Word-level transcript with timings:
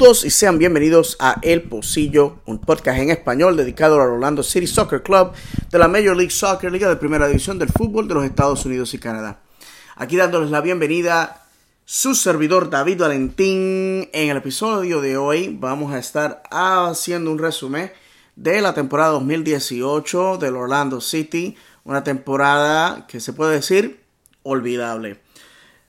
Y 0.00 0.30
sean 0.30 0.56
bienvenidos 0.56 1.18
a 1.20 1.38
El 1.42 1.64
Pocillo, 1.64 2.38
un 2.46 2.58
podcast 2.58 2.98
en 2.98 3.10
español 3.10 3.54
dedicado 3.54 4.00
al 4.00 4.08
Orlando 4.08 4.42
City 4.42 4.66
Soccer 4.66 5.02
Club 5.02 5.32
de 5.70 5.78
la 5.78 5.88
Major 5.88 6.16
League 6.16 6.30
Soccer, 6.30 6.72
Liga 6.72 6.88
de 6.88 6.96
Primera 6.96 7.26
División 7.26 7.58
del 7.58 7.68
Fútbol 7.68 8.08
de 8.08 8.14
los 8.14 8.24
Estados 8.24 8.64
Unidos 8.64 8.94
y 8.94 8.98
Canadá. 8.98 9.42
Aquí 9.96 10.16
dándoles 10.16 10.50
la 10.50 10.62
bienvenida, 10.62 11.44
su 11.84 12.14
servidor 12.14 12.70
David 12.70 13.02
Valentín. 13.02 14.08
En 14.14 14.30
el 14.30 14.38
episodio 14.38 15.02
de 15.02 15.18
hoy 15.18 15.54
vamos 15.60 15.92
a 15.92 15.98
estar 15.98 16.42
haciendo 16.50 17.30
un 17.30 17.38
resumen 17.38 17.92
de 18.36 18.62
la 18.62 18.72
temporada 18.72 19.10
2018 19.10 20.38
del 20.38 20.56
Orlando 20.56 21.02
City, 21.02 21.56
una 21.84 22.02
temporada 22.02 23.06
que 23.06 23.20
se 23.20 23.34
puede 23.34 23.56
decir 23.56 24.00
olvidable. 24.44 25.20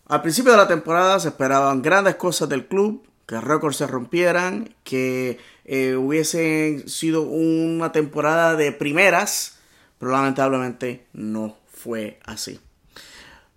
Al 0.08 0.22
principio 0.22 0.52
de 0.52 0.58
la 0.58 0.68
temporada 0.68 1.18
se 1.22 1.30
esperaban 1.30 1.82
grandes 1.82 2.16
cosas 2.16 2.50
del 2.50 2.68
club, 2.68 3.08
que 3.32 3.40
récords 3.40 3.78
se 3.78 3.88
rompieran, 3.88 4.76
que 4.84 5.40
eh, 5.64 5.96
hubiese 5.96 6.84
sido 6.88 7.22
una 7.22 7.94
temporada 7.94 8.58
de 8.58 8.74
primeras, 8.74 9.58
pero 10.00 10.12
lamentablemente 10.12 11.08
no 11.14 11.56
fue 11.72 12.20
así. 12.26 12.60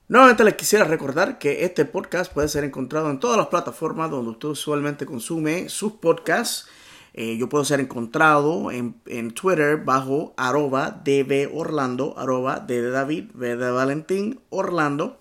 Nuevamente 0.06 0.44
les 0.44 0.54
quisiera 0.54 0.84
recordar 0.84 1.40
que 1.40 1.64
este 1.64 1.84
podcast 1.84 2.32
puede 2.32 2.46
ser 2.46 2.62
encontrado 2.62 3.10
en 3.10 3.18
todas 3.18 3.36
las 3.36 3.48
plataformas 3.48 4.12
donde 4.12 4.30
usted 4.30 4.50
usualmente 4.50 5.06
consume 5.06 5.68
sus 5.68 5.94
podcasts. 5.94 6.68
Eh, 7.12 7.36
yo 7.36 7.48
puedo 7.48 7.64
ser 7.64 7.80
encontrado 7.80 8.70
en, 8.70 8.94
Twitter 9.32 9.78
bajo 9.78 10.34
arroba 10.36 11.02
db 11.04 11.50
Orlando, 11.52 12.14
arroba 12.16 12.60
de 12.60 12.80
David, 12.90 13.24
de 13.32 13.56
Valentín 13.56 14.38
Orlando. 14.50 15.18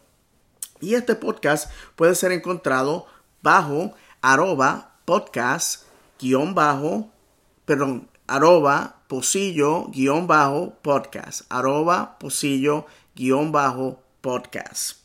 Y 0.79 0.93
este 0.93 1.15
podcast 1.15 1.71
puede 1.95 2.13
ser 2.13 2.31
encontrado 2.31 3.07
bajo 3.41 3.95
arroba 4.23 4.95
podcast 5.03 5.83
guion 6.17 6.55
bajo, 6.55 7.11
perdón, 7.65 8.07
arroba 8.25 9.03
posillo 9.09 9.87
guion 9.91 10.27
bajo 10.27 10.75
podcast, 10.81 11.41
arroba 11.49 12.17
posillo 12.19 12.85
guion 13.15 13.51
bajo 13.51 14.01
podcast. 14.21 15.03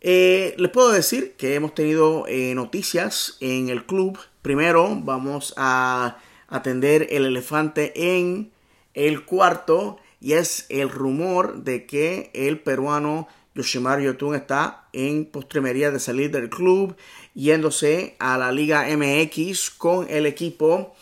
Eh, 0.00 0.56
les 0.58 0.70
puedo 0.72 0.90
decir 0.90 1.36
que 1.36 1.54
hemos 1.54 1.72
tenido 1.72 2.26
eh, 2.26 2.52
noticias 2.56 3.36
en 3.38 3.68
el 3.68 3.86
club. 3.86 4.18
Primero 4.42 4.98
vamos 5.00 5.54
a 5.56 6.18
atender 6.48 7.06
el 7.10 7.26
elefante 7.26 8.18
en 8.18 8.50
el 8.94 9.24
cuarto 9.24 9.98
y 10.20 10.32
es 10.32 10.66
el 10.68 10.90
rumor 10.90 11.62
de 11.62 11.86
que 11.86 12.32
el 12.34 12.58
peruano 12.58 13.28
Yoshimar 13.56 14.00
Yotun 14.00 14.34
está 14.34 14.84
en 14.92 15.24
postremería 15.24 15.90
de 15.90 15.98
salir 15.98 16.30
del 16.30 16.50
club, 16.50 16.94
yéndose 17.34 18.14
a 18.18 18.36
la 18.36 18.52
Liga 18.52 18.86
MX 18.94 19.70
con 19.70 20.06
el 20.10 20.26
equipo 20.26 20.94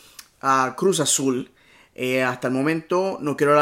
Cruz 0.77 1.01
Azul. 1.01 1.51
Eh, 1.97 2.23
hasta 2.23 2.49
el 2.49 2.55
momento 2.55 3.19
no 3.21 3.37
quiero 3.37 3.55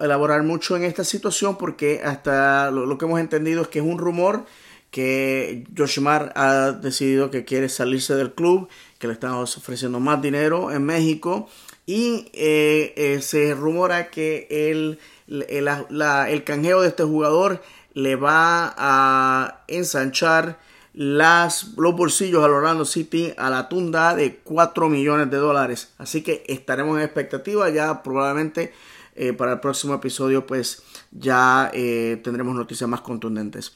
elaborar, 0.00 0.42
mucho 0.42 0.76
en 0.76 0.84
esta 0.84 1.04
situación 1.04 1.56
porque 1.58 2.00
hasta 2.04 2.70
lo, 2.70 2.96
que 2.96 3.04
hemos 3.04 3.20
entendido 3.20 3.62
es 3.62 3.68
que 3.68 3.78
es 3.78 3.84
un 3.84 3.98
rumor 3.98 4.46
que 4.90 5.64
Yoshimar 5.74 6.32
ha 6.34 6.72
decidido 6.72 7.30
que 7.30 7.44
quiere 7.44 7.68
salirse 7.68 8.14
del 8.14 8.32
club, 8.32 8.68
que 8.98 9.06
le 9.06 9.12
están 9.12 9.32
ofreciendo 9.32 10.00
más 10.00 10.22
dinero 10.22 10.70
en 10.70 10.84
México 10.84 11.48
y 11.84 12.30
eh, 12.32 12.94
eh, 12.96 13.20
se 13.20 13.54
rumora 13.54 14.10
que 14.10 14.46
el, 14.48 14.98
el 15.28 16.44
canjeo 16.44 16.80
de 16.80 16.88
este 16.88 17.04
jugador 17.04 17.60
le 17.94 18.16
va 18.16 18.74
a 18.76 19.64
ensanchar 19.68 20.58
las, 20.94 21.74
los 21.76 21.96
bolsillos 21.96 22.44
al 22.44 22.52
Orlando 22.52 22.84
City 22.84 23.32
a 23.36 23.50
la 23.50 23.68
tunda 23.68 24.14
de 24.14 24.36
4 24.36 24.88
millones 24.88 25.30
de 25.30 25.36
dólares. 25.38 25.92
Así 25.98 26.22
que 26.22 26.44
estaremos 26.46 26.96
en 26.98 27.04
expectativa 27.04 27.68
ya 27.70 28.02
probablemente 28.02 28.72
eh, 29.16 29.32
para 29.32 29.52
el 29.52 29.60
próximo 29.60 29.94
episodio 29.94 30.46
pues 30.46 30.82
ya 31.12 31.70
eh, 31.72 32.20
tendremos 32.24 32.54
noticias 32.54 32.88
más 32.88 33.00
contundentes 33.00 33.72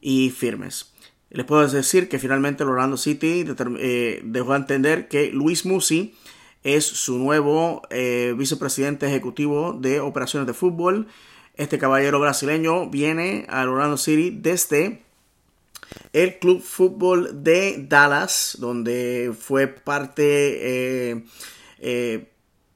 y 0.00 0.30
firmes. 0.30 0.92
Les 1.30 1.44
puedo 1.44 1.66
decir 1.66 2.08
que 2.08 2.18
finalmente 2.18 2.62
el 2.62 2.70
Orlando 2.70 2.96
City 2.96 3.44
eh, 3.78 4.22
dejó 4.24 4.54
a 4.54 4.56
entender 4.56 5.08
que 5.08 5.30
Luis 5.30 5.66
Musi 5.66 6.14
es 6.64 6.84
su 6.84 7.18
nuevo 7.18 7.82
vicepresidente 8.36 9.06
ejecutivo 9.06 9.74
de 9.74 10.00
operaciones 10.00 10.46
de 10.46 10.54
fútbol. 10.54 11.06
Este 11.58 11.76
caballero 11.76 12.20
brasileño 12.20 12.88
viene 12.88 13.44
al 13.48 13.68
Orlando 13.68 13.96
City 13.96 14.30
desde 14.30 15.02
el 16.12 16.38
Club 16.38 16.62
Fútbol 16.62 17.42
de 17.42 17.84
Dallas, 17.88 18.58
donde 18.60 19.34
fue 19.36 19.66
parte 19.66 21.10
eh, 21.10 21.24
eh, 21.80 22.30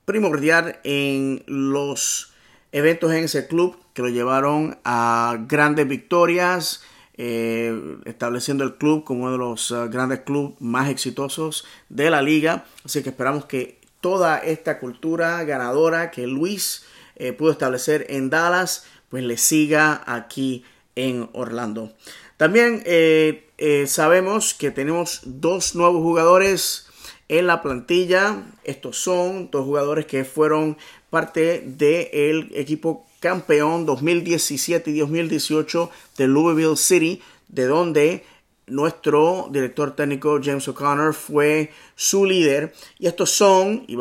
primordial 0.05 0.81
en 0.83 1.45
los 1.47 2.33
eventos 2.73 3.13
en 3.13 3.23
ese 3.23 3.47
club 3.47 3.77
que 3.95 4.03
lo 4.03 4.09
llevaron 4.09 4.77
a 4.83 5.39
grandes 5.47 5.87
victorias, 5.87 6.83
eh, 7.15 7.99
estableciendo 8.05 8.65
el 8.65 8.79
club 8.79 9.05
como 9.05 9.23
uno 9.23 9.33
de 9.33 9.39
los 9.39 9.73
grandes 9.91 10.23
clubes 10.23 10.61
más 10.61 10.91
exitosos 10.91 11.65
de 11.89 12.11
la 12.11 12.21
liga. 12.21 12.65
Así 12.85 13.01
que 13.05 13.11
esperamos 13.11 13.45
que 13.45 13.79
toda 14.01 14.39
esta 14.39 14.81
cultura 14.81 15.45
ganadora 15.45 16.11
que 16.11 16.27
Luis 16.27 16.85
eh, 17.23 17.33
pudo 17.33 17.53
establecer 17.53 18.07
en 18.09 18.31
Dallas, 18.31 18.85
pues 19.09 19.23
le 19.23 19.37
siga 19.37 20.03
aquí 20.07 20.65
en 20.97 21.31
Orlando. 21.35 21.93
También 22.37 22.83
eh, 22.85 23.49
eh, 23.59 23.87
sabemos 23.87 24.55
que 24.55 24.73
tenemos 24.73 25.21
dos 25.25 25.77
nuevos 25.77 26.03
jugadores 26.03 26.89
en 27.29 27.47
la 27.47 27.63
plantilla. 27.63 28.43
Estos 28.65 28.99
son 28.99 29.53
dos 29.53 29.65
jugadores 29.65 30.07
que 30.07 30.25
fueron 30.25 30.77
parte 31.11 31.63
del 31.65 32.51
equipo 32.57 33.07
campeón 33.21 33.87
2017 33.87 34.91
y 34.91 34.99
2018 34.99 35.91
de 36.19 36.27
Louisville 36.27 36.77
City, 36.77 37.23
de 37.47 37.67
donde 37.67 38.25
nuestro 38.73 39.49
director 39.51 39.95
técnico 39.95 40.41
James 40.43 40.67
O'Connor 40.69 41.15
fue 41.15 41.71
su 41.95 42.25
líder. 42.25 42.73
Y 42.99 43.07
estos 43.07 43.31
son, 43.31 43.85
y 43.87 43.97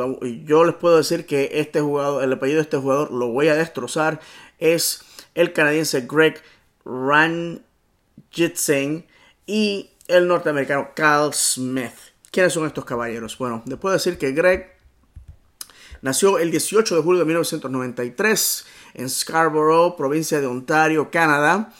yo 0.45 0.63
les 0.63 0.75
puedo 0.75 0.97
decir 0.97 1.25
que 1.25 1.49
este 1.53 1.81
jugador, 1.81 2.23
el 2.23 2.33
apellido 2.33 2.57
de 2.57 2.63
este 2.63 2.77
jugador 2.77 3.11
lo 3.11 3.27
voy 3.27 3.47
a 3.49 3.55
destrozar, 3.55 4.19
es 4.59 5.03
el 5.35 5.53
canadiense 5.53 6.07
Greg 6.09 6.41
Ranjitsen 6.85 7.63
y 9.45 9.89
el 10.07 10.27
norteamericano 10.27 10.89
Kyle 10.95 11.33
Smith. 11.33 11.93
¿Quiénes 12.31 12.53
son 12.53 12.65
estos 12.65 12.85
caballeros? 12.85 13.37
Bueno, 13.37 13.61
les 13.65 13.77
puedo 13.77 13.93
decir 13.93 14.17
que 14.17 14.31
Greg 14.31 14.77
nació 16.01 16.39
el 16.39 16.49
18 16.49 16.95
de 16.95 17.01
julio 17.01 17.19
de 17.19 17.25
1993 17.25 18.65
en 18.93 19.09
Scarborough, 19.09 19.95
provincia 19.97 20.39
de 20.39 20.47
Ontario, 20.47 21.11
Canadá. 21.11 21.73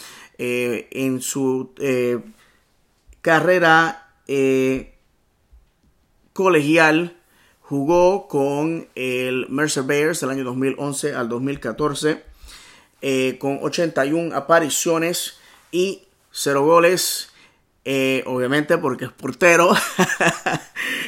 Eh, 0.43 0.87
en 0.93 1.21
su 1.21 1.71
eh, 1.77 2.19
carrera 3.21 4.07
eh, 4.27 4.95
colegial 6.33 7.17
jugó 7.61 8.27
con 8.27 8.87
el 8.95 9.47
Mercer 9.49 9.83
Bears 9.83 10.19
del 10.21 10.31
año 10.31 10.43
2011 10.43 11.15
al 11.15 11.29
2014 11.29 12.23
eh, 13.01 13.37
con 13.39 13.59
81 13.61 14.35
apariciones 14.35 15.37
y 15.71 16.03
0 16.31 16.65
goles. 16.65 17.29
Eh, 17.83 18.23
obviamente 18.27 18.77
porque 18.77 19.05
es 19.05 19.11
portero. 19.11 19.73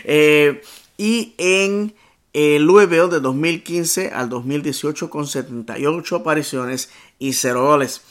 y 0.98 1.36
en 1.38 1.94
el 2.34 2.64
Louisville 2.64 3.10
de 3.10 3.20
2015 3.20 4.10
al 4.10 4.30
2018 4.30 5.10
con 5.10 5.28
78 5.28 6.16
apariciones 6.16 6.90
y 7.20 7.34
0 7.34 7.64
goles. 7.64 8.02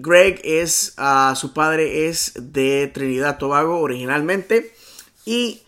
Greg 0.00 0.40
es, 0.44 0.94
uh, 0.98 1.34
su 1.34 1.52
padre 1.52 2.08
es 2.08 2.32
de 2.36 2.86
Trinidad 2.88 3.38
Tobago 3.38 3.80
originalmente 3.80 4.72
y 5.24 5.62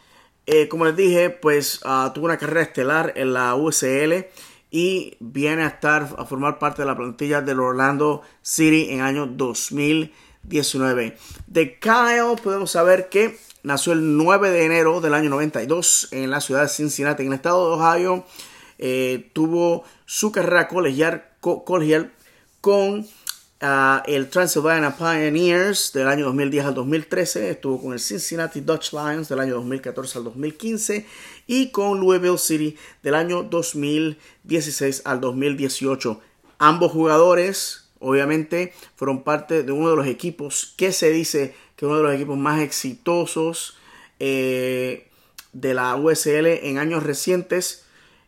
eh, 0.46 0.68
como 0.68 0.84
les 0.84 0.96
dije, 0.96 1.30
pues 1.30 1.80
uh, 1.84 2.12
tuvo 2.12 2.24
una 2.24 2.38
carrera 2.38 2.62
estelar 2.62 3.12
en 3.16 3.32
la 3.32 3.54
USL 3.54 4.26
y 4.70 5.16
viene 5.20 5.62
a 5.62 5.68
estar 5.68 6.14
a 6.16 6.24
formar 6.24 6.58
parte 6.58 6.82
de 6.82 6.86
la 6.86 6.96
plantilla 6.96 7.40
del 7.40 7.60
Orlando 7.60 8.22
City 8.42 8.88
en 8.90 9.00
año 9.00 9.26
2019. 9.26 11.16
De 11.46 11.78
Kyle 11.78 12.36
podemos 12.42 12.70
saber 12.70 13.08
que 13.08 13.38
nació 13.62 13.92
el 13.92 14.16
9 14.16 14.50
de 14.50 14.64
enero 14.64 15.00
del 15.00 15.14
año 15.14 15.30
92 15.30 16.08
en 16.12 16.30
la 16.30 16.40
ciudad 16.40 16.62
de 16.62 16.68
Cincinnati, 16.68 17.22
en 17.22 17.28
el 17.28 17.34
estado 17.34 17.68
de 17.68 17.82
Ohio. 17.82 18.24
Eh, 18.78 19.30
tuvo 19.34 19.84
su 20.06 20.32
carrera 20.32 20.68
colegial 20.68 21.24
con 22.60 23.06
el 23.60 24.30
Transylvania 24.30 24.96
Pioneers 24.96 25.92
del 25.92 26.08
año 26.08 26.24
2010 26.26 26.64
al 26.64 26.74
2013, 26.74 27.50
estuvo 27.50 27.82
con 27.82 27.92
el 27.92 28.00
Cincinnati 28.00 28.62
Dutch 28.62 28.92
Lions 28.92 29.28
del 29.28 29.38
año 29.38 29.56
2014 29.56 30.18
al 30.18 30.24
2015 30.24 31.06
y 31.46 31.70
con 31.70 32.00
Louisville 32.00 32.38
City 32.38 32.76
del 33.02 33.14
año 33.14 33.42
2016 33.42 35.02
al 35.04 35.20
2018. 35.20 36.20
Ambos 36.58 36.92
jugadores, 36.92 37.90
obviamente, 37.98 38.72
fueron 38.96 39.24
parte 39.24 39.62
de 39.62 39.72
uno 39.72 39.90
de 39.90 39.96
los 39.96 40.06
equipos 40.06 40.72
que 40.78 40.92
se 40.92 41.10
dice 41.10 41.54
que 41.76 41.84
uno 41.84 41.98
de 41.98 42.02
los 42.02 42.14
equipos 42.14 42.38
más 42.38 42.62
exitosos 42.62 43.76
de 44.18 45.04
la 45.52 45.96
USL 45.96 46.46
en 46.46 46.78
años 46.78 47.02
recientes 47.02 47.84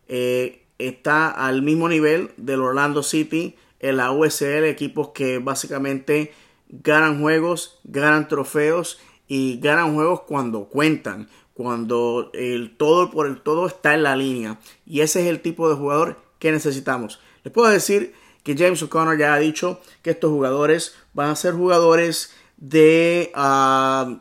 está 0.08 1.31
al 1.31 1.62
mismo 1.62 1.88
nivel 1.88 2.32
del 2.37 2.61
Orlando 2.61 3.02
City 3.02 3.56
en 3.82 3.96
la 3.99 4.12
USL, 4.12 4.64
equipos 4.64 5.11
que 5.11 5.38
básicamente 5.38 6.32
ganan 6.69 7.20
juegos, 7.20 7.81
ganan 7.84 8.29
trofeos 8.29 8.99
y 9.29 9.61
ganan 9.61 9.94
juegos 9.94 10.23
cuando 10.23 10.64
cuentan, 10.64 11.29
cuando 11.52 12.31
el 12.32 12.76
todo 12.76 13.11
por 13.11 13.26
el 13.26 13.43
todo 13.43 13.67
está 13.67 13.94
en 13.94 14.05
la 14.05 14.17
línea. 14.17 14.58
Y 14.87 15.00
ese 15.00 15.23
es 15.23 15.26
el 15.26 15.40
tipo 15.40 15.69
de 15.69 15.75
jugador 15.75 16.19
que 16.38 16.52
necesitamos. 16.52 17.20
Les 17.44 17.52
puedo 17.52 17.69
decir 17.69 18.14
que 18.43 18.56
James 18.56 18.82
O'Connor 18.82 19.19
ya 19.19 19.34
ha 19.34 19.38
dicho 19.38 19.81
que 20.02 20.11
estos 20.11 20.31
jugadores 20.31 20.94
van 21.12 21.31
a 21.31 21.37
ser 21.37 21.55
jugadores 21.55 22.34
de, 22.56 23.31
ah, 23.34 24.19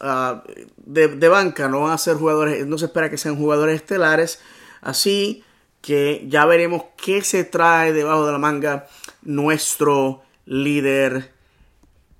ah, 0.00 0.42
de, 0.78 1.08
de, 1.08 1.28
banca, 1.28 1.68
no 1.68 1.82
van 1.82 1.92
a 1.92 1.98
ser 1.98 2.16
jugadores, 2.16 2.66
no 2.66 2.76
se 2.76 2.86
espera 2.86 3.08
que 3.08 3.18
sean 3.18 3.36
jugadores 3.36 3.76
estelares. 3.76 4.40
Así 4.80 5.44
que 5.86 6.26
ya 6.26 6.44
veremos 6.46 6.82
qué 6.96 7.22
se 7.22 7.44
trae 7.44 7.92
debajo 7.92 8.26
de 8.26 8.32
la 8.32 8.38
manga 8.38 8.88
nuestro 9.22 10.20
líder 10.44 11.32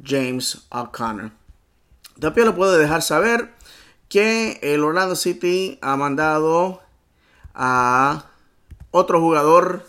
James 0.01 0.69
O'Connor. 0.69 1.33
También 2.21 2.47
lo 2.47 2.55
puedo 2.55 2.79
dejar 2.79 3.03
saber 3.03 3.51
que 4.09 4.61
el 4.63 4.85
Orlando 4.85 5.17
City 5.17 5.81
ha 5.83 5.97
mandado 5.97 6.81
a 7.55 8.27
otro 8.93 9.21
jugador 9.21 9.85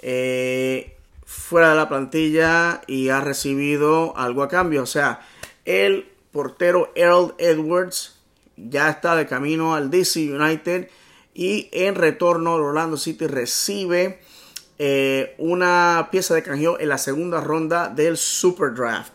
eh, 0.00 0.94
fuera 1.24 1.70
de 1.70 1.76
la 1.76 1.88
plantilla 1.88 2.82
y 2.86 3.08
ha 3.08 3.22
recibido 3.22 4.14
algo 4.18 4.42
a 4.42 4.48
cambio. 4.48 4.82
O 4.82 4.86
sea, 4.86 5.26
el 5.64 6.12
portero 6.30 6.92
Earl 6.94 7.34
Edwards 7.38 8.18
ya 8.58 8.90
está 8.90 9.16
de 9.16 9.26
camino 9.26 9.74
al 9.74 9.90
DC 9.90 10.30
United 10.30 10.90
y 11.34 11.68
en 11.72 11.94
retorno, 11.94 12.54
Orlando 12.54 12.96
City 12.96 13.26
recibe 13.26 14.20
eh, 14.78 15.34
una 15.38 16.08
pieza 16.10 16.34
de 16.34 16.42
canjeo 16.42 16.78
en 16.78 16.88
la 16.88 16.98
segunda 16.98 17.40
ronda 17.40 17.88
del 17.88 18.16
Super 18.16 18.74
Draft. 18.74 19.12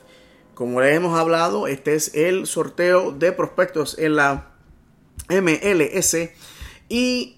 Como 0.54 0.82
les 0.82 0.96
hemos 0.96 1.18
hablado, 1.20 1.68
este 1.68 1.94
es 1.94 2.16
el 2.16 2.48
sorteo 2.48 3.12
de 3.12 3.32
prospectos 3.32 4.00
en 4.00 4.16
la 4.16 4.52
MLS. 5.30 6.16
Y 6.90 7.38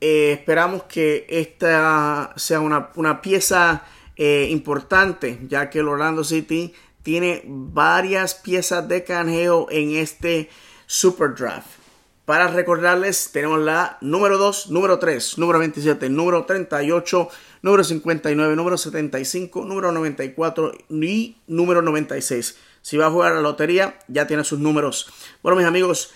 eh, 0.00 0.32
esperamos 0.32 0.84
que 0.84 1.26
esta 1.28 2.32
sea 2.36 2.58
una, 2.58 3.22
pieza 3.22 3.84
eh, 4.16 4.48
importante, 4.50 5.38
ya 5.46 5.70
que 5.70 5.78
el 5.78 5.88
Orlando 5.88 6.24
City 6.24 6.74
tiene 7.04 7.42
varias 7.46 8.34
piezas 8.34 8.88
de 8.88 9.04
canjeo 9.04 9.68
en 9.70 9.96
este 9.96 10.50
Super 10.86 11.34
Draft. 11.34 11.81
Para 12.24 12.46
recordarles, 12.46 13.30
tenemos 13.32 13.58
la 13.60 13.98
número 14.00 14.38
2, 14.38 14.70
número 14.70 15.00
3, 15.00 15.38
número 15.38 15.58
27, 15.58 16.08
número 16.08 16.44
38, 16.44 17.28
número 17.62 17.82
59, 17.82 18.54
número 18.54 18.78
75, 18.78 19.64
número 19.64 19.90
94 19.90 20.72
y 20.88 21.36
número 21.48 21.82
96. 21.82 22.56
Si 22.80 22.96
va 22.96 23.06
a 23.06 23.10
jugar 23.10 23.32
a 23.32 23.34
la 23.36 23.40
lotería, 23.40 23.98
ya 24.06 24.28
tiene 24.28 24.44
sus 24.44 24.60
números. 24.60 25.12
Bueno, 25.42 25.56
mis 25.56 25.66
amigos, 25.66 26.14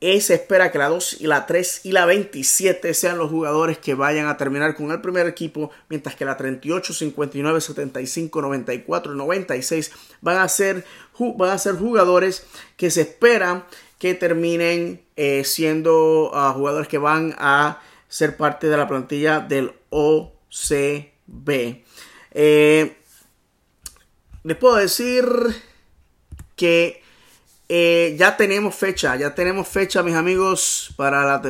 se 0.00 0.34
espera 0.34 0.70
que 0.70 0.78
la 0.78 0.88
2 0.88 1.20
y 1.20 1.26
la 1.26 1.46
3 1.46 1.80
y 1.84 1.92
la 1.92 2.04
27 2.04 2.92
sean 2.92 3.16
los 3.16 3.30
jugadores 3.30 3.78
que 3.78 3.94
vayan 3.94 4.26
a 4.26 4.36
terminar 4.36 4.76
con 4.76 4.90
el 4.90 5.00
primer 5.00 5.26
equipo, 5.26 5.70
mientras 5.88 6.16
que 6.16 6.26
la 6.26 6.36
38, 6.36 6.92
59, 6.92 7.60
75, 7.60 8.42
94 8.42 9.14
y 9.14 9.16
96 9.16 9.92
van 10.20 10.36
a 10.38 10.48
ser, 10.48 10.84
van 11.18 11.50
a 11.50 11.58
ser 11.58 11.76
jugadores 11.76 12.46
que 12.76 12.90
se 12.90 13.00
esperan 13.02 13.64
que 13.98 14.14
terminen 14.14 15.02
eh, 15.16 15.44
siendo 15.44 16.30
ah, 16.34 16.52
jugadores 16.54 16.88
que 16.88 16.98
van 16.98 17.34
a 17.38 17.80
ser 18.08 18.36
parte 18.36 18.68
de 18.68 18.76
la 18.76 18.88
plantilla 18.88 19.40
del 19.40 19.72
OCB. 19.90 21.82
Eh, 22.32 22.96
les 24.44 24.56
puedo 24.58 24.76
decir 24.76 25.26
que 26.54 27.02
eh, 27.68 28.14
ya 28.18 28.36
tenemos 28.36 28.74
fecha, 28.74 29.16
ya 29.16 29.34
tenemos 29.34 29.66
fecha, 29.66 30.02
mis 30.02 30.14
amigos, 30.14 30.94
para 30.96 31.40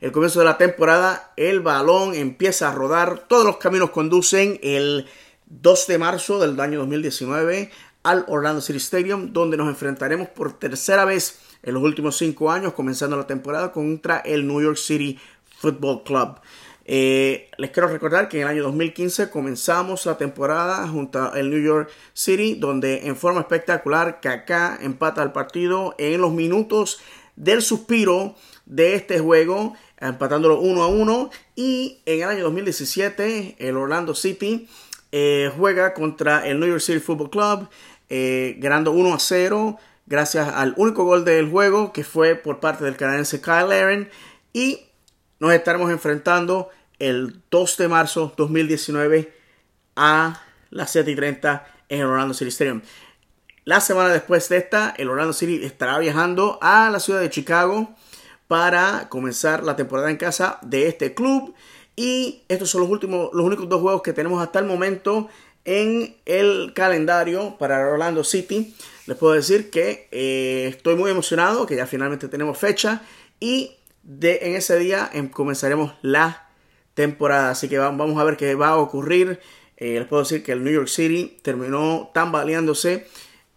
el 0.00 0.12
comienzo 0.12 0.40
de 0.40 0.44
la 0.44 0.58
temporada. 0.58 1.32
El 1.36 1.60
balón 1.60 2.14
empieza 2.14 2.68
a 2.68 2.74
rodar, 2.74 3.26
todos 3.28 3.46
los 3.46 3.56
caminos 3.56 3.90
conducen 3.90 4.60
el 4.62 5.06
2 5.46 5.86
de 5.86 5.98
marzo 5.98 6.38
del 6.38 6.60
año 6.60 6.80
2019 6.80 7.70
al 8.08 8.24
Orlando 8.28 8.62
City 8.62 8.78
Stadium, 8.78 9.34
donde 9.34 9.58
nos 9.58 9.68
enfrentaremos 9.68 10.28
por 10.28 10.58
tercera 10.58 11.04
vez 11.04 11.40
en 11.62 11.74
los 11.74 11.82
últimos 11.82 12.16
cinco 12.16 12.50
años, 12.50 12.72
comenzando 12.72 13.18
la 13.18 13.26
temporada 13.26 13.70
contra 13.70 14.16
el 14.20 14.46
New 14.46 14.62
York 14.62 14.78
City 14.78 15.18
Football 15.58 16.04
Club. 16.04 16.40
Eh, 16.86 17.50
les 17.58 17.70
quiero 17.70 17.88
recordar 17.88 18.30
que 18.30 18.38
en 18.38 18.44
el 18.44 18.48
año 18.48 18.62
2015 18.62 19.28
comenzamos 19.28 20.06
la 20.06 20.16
temporada 20.16 20.88
junto 20.88 21.20
al 21.20 21.50
New 21.50 21.62
York 21.62 21.90
City, 22.14 22.54
donde 22.54 23.06
en 23.06 23.14
forma 23.14 23.40
espectacular 23.40 24.20
Kaká 24.22 24.78
empata 24.80 25.22
el 25.22 25.32
partido 25.32 25.94
en 25.98 26.22
los 26.22 26.32
minutos 26.32 27.00
del 27.36 27.60
suspiro 27.60 28.36
de 28.64 28.94
este 28.94 29.18
juego, 29.18 29.74
empatándolo 29.98 30.60
uno 30.60 30.82
a 30.82 30.86
uno. 30.86 31.28
Y 31.54 32.00
en 32.06 32.22
el 32.22 32.28
año 32.30 32.44
2017 32.44 33.56
el 33.58 33.76
Orlando 33.76 34.14
City 34.14 34.66
eh, 35.10 35.50
juega 35.56 35.94
contra 35.94 36.46
el 36.46 36.60
New 36.60 36.68
York 36.68 36.80
City 36.80 37.00
Football 37.00 37.30
Club, 37.30 37.68
eh, 38.08 38.56
ganando 38.58 38.92
1 38.92 39.14
a 39.14 39.18
0 39.18 39.78
gracias 40.06 40.48
al 40.48 40.74
único 40.76 41.04
gol 41.04 41.24
del 41.24 41.50
juego 41.50 41.92
que 41.92 42.04
fue 42.04 42.34
por 42.34 42.60
parte 42.60 42.84
del 42.84 42.96
canadiense 42.96 43.40
Kyle 43.40 43.72
Aaron 43.72 44.08
y 44.52 44.80
nos 45.38 45.52
estaremos 45.52 45.90
enfrentando 45.90 46.70
el 46.98 47.42
2 47.50 47.76
de 47.76 47.88
marzo 47.88 48.32
2019 48.36 49.32
a 49.96 50.40
las 50.70 50.90
7 50.90 51.10
y 51.10 51.16
30 51.16 51.66
en 51.88 52.00
el 52.00 52.06
Orlando 52.06 52.34
City 52.34 52.48
Stadium. 52.48 52.82
La 53.64 53.80
semana 53.80 54.08
después 54.08 54.48
de 54.48 54.56
esta, 54.56 54.94
el 54.96 55.10
Orlando 55.10 55.32
City 55.32 55.64
estará 55.64 55.98
viajando 55.98 56.58
a 56.62 56.88
la 56.90 57.00
ciudad 57.00 57.20
de 57.20 57.30
Chicago 57.30 57.94
para 58.46 59.08
comenzar 59.10 59.62
la 59.62 59.76
temporada 59.76 60.10
en 60.10 60.16
casa 60.16 60.58
de 60.62 60.88
este 60.88 61.14
club. 61.14 61.54
Y 61.94 62.44
estos 62.48 62.70
son 62.70 62.80
los 62.80 62.90
últimos, 62.90 63.30
los 63.34 63.44
únicos 63.44 63.68
dos 63.68 63.82
juegos 63.82 64.02
que 64.02 64.12
tenemos 64.12 64.42
hasta 64.42 64.58
el 64.60 64.64
momento 64.64 65.28
en 65.68 66.16
el 66.24 66.72
calendario 66.74 67.58
para 67.58 67.86
Orlando 67.86 68.24
City. 68.24 68.74
Les 69.06 69.18
puedo 69.18 69.34
decir 69.34 69.68
que 69.68 70.08
eh, 70.10 70.66
estoy 70.68 70.96
muy 70.96 71.10
emocionado, 71.10 71.66
que 71.66 71.76
ya 71.76 71.86
finalmente 71.86 72.26
tenemos 72.28 72.56
fecha 72.56 73.02
y 73.38 73.76
de, 74.02 74.38
en 74.44 74.56
ese 74.56 74.78
día 74.78 75.10
em, 75.12 75.28
comenzaremos 75.28 75.92
la 76.00 76.48
temporada. 76.94 77.50
Así 77.50 77.68
que 77.68 77.76
vamos 77.76 78.18
a 78.18 78.24
ver 78.24 78.38
qué 78.38 78.54
va 78.54 78.68
a 78.68 78.76
ocurrir. 78.78 79.40
Eh, 79.76 79.98
les 79.98 80.08
puedo 80.08 80.22
decir 80.22 80.42
que 80.42 80.52
el 80.52 80.64
New 80.64 80.72
York 80.72 80.88
City 80.88 81.36
terminó 81.42 82.12
tambaleándose 82.14 83.06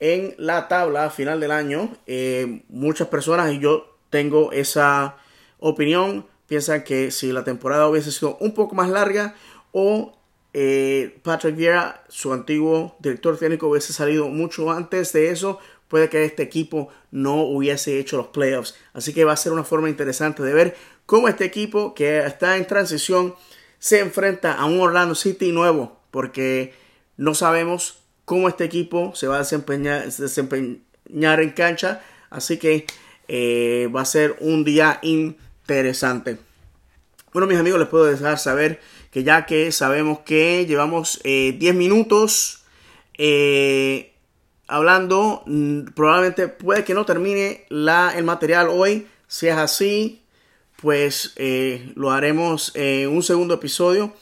en 0.01 0.35
la 0.37 0.67
tabla 0.67 1.11
final 1.11 1.39
del 1.39 1.51
año. 1.51 1.95
Eh, 2.07 2.63
muchas 2.67 3.07
personas, 3.07 3.53
y 3.53 3.59
yo 3.59 3.97
tengo 4.09 4.51
esa 4.51 5.15
opinión, 5.59 6.27
piensan 6.45 6.83
que 6.83 7.09
si 7.09 7.31
la 7.31 7.45
temporada 7.45 7.87
hubiese 7.87 8.11
sido 8.11 8.35
un 8.41 8.53
poco 8.53 8.75
más 8.75 8.89
larga 8.89 9.33
o 9.71 10.17
eh, 10.53 11.19
Patrick 11.23 11.55
Vieira, 11.55 12.03
su 12.09 12.33
antiguo 12.33 12.95
director 12.99 13.37
técnico, 13.37 13.67
hubiese 13.67 13.93
salido 13.93 14.27
mucho 14.27 14.71
antes 14.71 15.13
de 15.13 15.29
eso, 15.29 15.59
puede 15.87 16.09
que 16.09 16.25
este 16.25 16.43
equipo 16.43 16.89
no 17.11 17.43
hubiese 17.43 17.99
hecho 17.99 18.17
los 18.17 18.27
playoffs. 18.27 18.75
Así 18.93 19.13
que 19.13 19.25
va 19.25 19.33
a 19.33 19.37
ser 19.37 19.51
una 19.51 19.63
forma 19.63 19.89
interesante 19.89 20.43
de 20.43 20.53
ver 20.53 20.75
cómo 21.05 21.27
este 21.27 21.45
equipo 21.45 21.93
que 21.93 22.19
está 22.19 22.57
en 22.57 22.65
transición 22.65 23.35
se 23.79 23.99
enfrenta 23.99 24.53
a 24.53 24.65
un 24.65 24.79
Orlando 24.79 25.15
City 25.15 25.51
nuevo, 25.51 25.99
porque 26.11 26.73
no 27.17 27.33
sabemos 27.33 27.99
cómo 28.25 28.47
este 28.47 28.63
equipo 28.63 29.13
se 29.15 29.27
va 29.27 29.35
a 29.35 29.39
desempeñar, 29.39 31.41
en 31.41 31.49
cancha. 31.51 32.01
Así 32.29 32.57
que 32.57 32.85
eh, 33.27 33.89
va 33.93 34.01
a 34.01 34.05
ser 34.05 34.37
un 34.39 34.63
día 34.63 34.99
interesante. 35.01 36.37
Bueno, 37.33 37.47
mis 37.47 37.57
amigos, 37.57 37.79
les 37.79 37.89
puedo 37.89 38.05
dejar 38.05 38.39
saber 38.39 38.79
que 39.11 39.23
ya 39.23 39.45
que 39.45 39.71
sabemos 39.71 40.19
que 40.19 40.65
llevamos 40.65 41.19
10 41.23 41.61
eh, 41.61 41.73
minutos 41.73 42.63
eh, 43.17 44.13
hablando, 44.67 45.43
mm, 45.45 45.91
probablemente 45.93 46.47
puede 46.47 46.85
que 46.85 46.93
no 46.93 47.05
termine 47.05 47.65
la, 47.69 48.13
el 48.15 48.23
material 48.23 48.69
hoy. 48.69 49.07
Si 49.27 49.47
es 49.47 49.55
así, 49.55 50.23
pues 50.81 51.33
eh, 51.35 51.91
lo 51.95 52.11
haremos 52.11 52.71
en 52.75 53.09
un 53.09 53.21
segundo 53.21 53.53
episodio. 53.55 54.13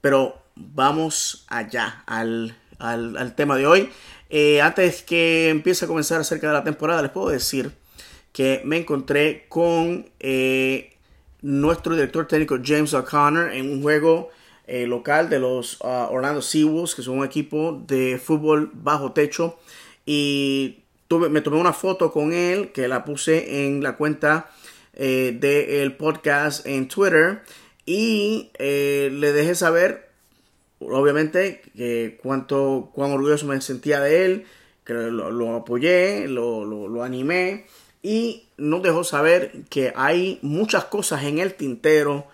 Pero 0.00 0.40
vamos 0.54 1.44
allá 1.48 2.04
al, 2.06 2.56
al, 2.78 3.34
tema 3.34 3.56
de 3.56 3.66
hoy. 3.66 3.90
antes 4.62 5.02
que 5.02 5.48
empiece 5.48 5.84
a 5.84 5.88
comenzar 5.88 6.20
acerca 6.20 6.46
de 6.46 6.52
la 6.52 6.64
temporada, 6.64 7.02
les 7.02 7.10
puedo 7.10 7.28
decir 7.28 7.72
que 8.32 8.62
me 8.64 8.76
encontré 8.76 9.46
con 9.48 10.08
nuestro 11.42 11.94
director 11.94 12.26
técnico 12.26 12.58
James 12.62 12.94
O'Connor 12.94 13.52
en 13.52 13.70
un 13.70 13.82
juego 13.82 14.30
eh, 14.66 14.86
local 14.86 15.30
de 15.30 15.38
los 15.38 15.80
uh, 15.80 16.10
Orlando 16.10 16.42
Seawolves, 16.42 16.94
que 16.94 17.02
son 17.02 17.18
un 17.18 17.24
equipo 17.24 17.82
de 17.86 18.18
fútbol 18.18 18.70
bajo 18.74 19.12
techo. 19.12 19.58
Y 20.04 20.80
tuve, 21.08 21.28
me 21.28 21.40
tomé 21.40 21.58
una 21.58 21.72
foto 21.72 22.12
con 22.12 22.32
él 22.32 22.72
que 22.72 22.88
la 22.88 23.04
puse 23.04 23.66
en 23.66 23.82
la 23.82 23.96
cuenta 23.96 24.50
eh, 24.94 25.36
del 25.40 25.96
podcast 25.96 26.66
en 26.66 26.88
Twitter 26.88 27.42
y 27.86 28.50
eh, 28.58 29.10
le 29.12 29.32
dejé 29.32 29.54
saber, 29.54 30.10
obviamente, 30.80 31.62
que 31.76 32.18
cuánto, 32.22 32.90
cuán 32.92 33.12
orgulloso 33.12 33.46
me 33.46 33.60
sentía 33.60 34.00
de 34.00 34.24
él, 34.24 34.46
que 34.84 34.92
lo, 34.92 35.54
apoyé, 35.54 36.26
lo, 36.28 36.64
lo, 36.64 37.02
animé 37.04 37.66
y 38.02 38.44
nos 38.56 38.82
dejó 38.82 39.04
saber 39.04 39.64
que 39.68 39.92
hay 39.96 40.38
muchas 40.42 40.84
cosas 40.84 41.24
en 41.24 41.38
el 41.38 41.54
tintero 41.54 42.26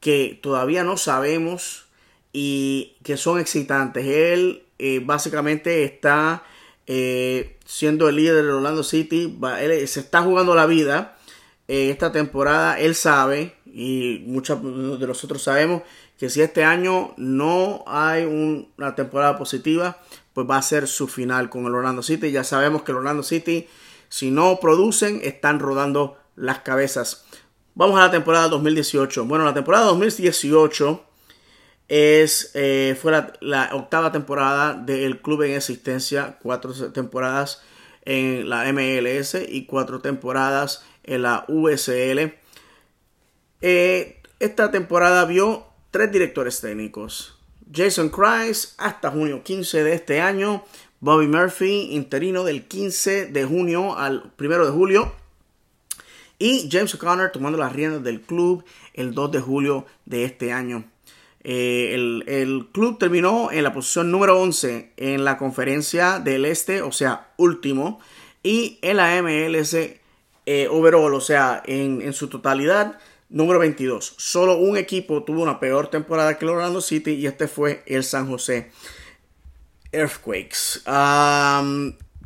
que 0.00 0.38
todavía 0.42 0.84
no 0.84 0.96
sabemos 0.96 1.86
y 2.32 2.94
que 3.02 3.16
son 3.16 3.38
excitantes. 3.38 4.06
Él 4.06 4.62
eh, 4.78 5.00
básicamente 5.04 5.84
está 5.84 6.44
eh, 6.86 7.56
siendo 7.64 8.08
el 8.08 8.16
líder 8.16 8.36
del 8.36 8.50
Orlando 8.50 8.82
City, 8.82 9.38
él 9.60 9.88
se 9.88 10.00
está 10.00 10.22
jugando 10.22 10.54
la 10.54 10.66
vida. 10.66 11.16
esta 11.68 12.10
temporada 12.10 12.80
él 12.80 12.94
sabe 12.94 13.54
y 13.66 14.24
muchos 14.26 14.60
de 14.62 15.06
nosotros 15.06 15.42
sabemos 15.42 15.82
que 16.20 16.28
si 16.28 16.42
este 16.42 16.64
año 16.64 17.14
no 17.16 17.82
hay 17.86 18.24
una 18.24 18.94
temporada 18.94 19.38
positiva, 19.38 20.02
pues 20.34 20.46
va 20.48 20.58
a 20.58 20.62
ser 20.62 20.86
su 20.86 21.08
final 21.08 21.48
con 21.48 21.64
el 21.64 21.74
Orlando 21.74 22.02
City. 22.02 22.30
Ya 22.30 22.44
sabemos 22.44 22.82
que 22.82 22.92
el 22.92 22.98
Orlando 22.98 23.22
City, 23.22 23.66
si 24.10 24.30
no 24.30 24.58
producen, 24.60 25.20
están 25.22 25.60
rodando 25.60 26.18
las 26.36 26.58
cabezas. 26.58 27.24
Vamos 27.74 27.98
a 27.98 28.02
la 28.02 28.10
temporada 28.10 28.48
2018. 28.48 29.24
Bueno, 29.24 29.44
la 29.44 29.54
temporada 29.54 29.86
2018 29.86 31.02
es, 31.88 32.50
eh, 32.54 32.98
fue 33.00 33.12
la, 33.40 33.70
octava 33.72 34.12
temporada 34.12 34.74
del 34.74 35.22
club 35.22 35.42
en 35.42 35.52
existencia, 35.52 36.38
cuatro 36.42 36.72
temporadas 36.92 37.62
en 38.04 38.48
la 38.48 38.70
MLS 38.72 39.36
y 39.48 39.64
cuatro 39.66 40.00
temporadas 40.00 40.84
en 41.04 41.22
la 41.22 41.44
USL. 41.46 42.34
Eh, 43.60 44.20
esta 44.40 44.70
temporada 44.72 45.24
vio 45.24 45.66
tres 45.92 46.10
directores 46.10 46.60
técnicos. 46.60 47.38
Jason 47.72 48.08
Christ 48.08 48.74
hasta 48.78 49.10
junio 49.10 49.44
15 49.44 49.84
de 49.84 49.94
este 49.94 50.20
año. 50.20 50.64
Bobby 51.00 51.28
Murphy, 51.28 51.88
interino 51.92 52.44
del 52.44 52.64
15 52.64 53.26
de 53.26 53.44
junio 53.44 53.96
al 53.96 54.32
1 54.38 54.64
de 54.66 54.70
julio. 54.70 55.12
Y 56.38 56.68
James 56.70 56.94
O'Connor 56.94 57.32
tomando 57.32 57.58
las 57.58 57.72
riendas 57.72 58.02
del 58.02 58.20
club 58.20 58.64
el 58.94 59.14
2 59.14 59.32
de 59.32 59.40
julio 59.40 59.86
de 60.04 60.24
este 60.24 60.52
año. 60.52 60.84
Eh, 61.42 61.94
el, 61.94 62.68
club 62.72 62.98
terminó 62.98 63.50
en 63.50 63.62
la 63.62 63.72
posición 63.72 64.10
número 64.10 64.38
11 64.38 64.92
en 64.98 65.24
la 65.24 65.38
conferencia 65.38 66.18
del 66.18 66.44
este, 66.44 66.82
o 66.82 66.92
sea, 66.92 67.32
último. 67.38 68.00
Y 68.42 68.78
en 68.82 68.98
la 68.98 69.22
MLS 69.22 69.74
eh, 69.74 70.68
overall, 70.70 71.14
o 71.14 71.20
sea, 71.20 71.62
en, 71.64 72.02
en 72.02 72.12
su 72.12 72.28
totalidad, 72.28 72.98
Número 73.30 73.60
22. 73.60 74.14
Solo 74.16 74.56
un 74.56 74.76
equipo 74.76 75.22
tuvo 75.22 75.42
una 75.42 75.60
peor 75.60 75.86
temporada 75.86 76.36
que 76.36 76.44
el 76.44 76.50
Orlando 76.50 76.80
City 76.80 77.12
y 77.12 77.26
este 77.28 77.46
fue 77.46 77.84
el 77.86 78.02
San 78.02 78.28
José 78.28 78.72
Earthquakes. 79.92 80.82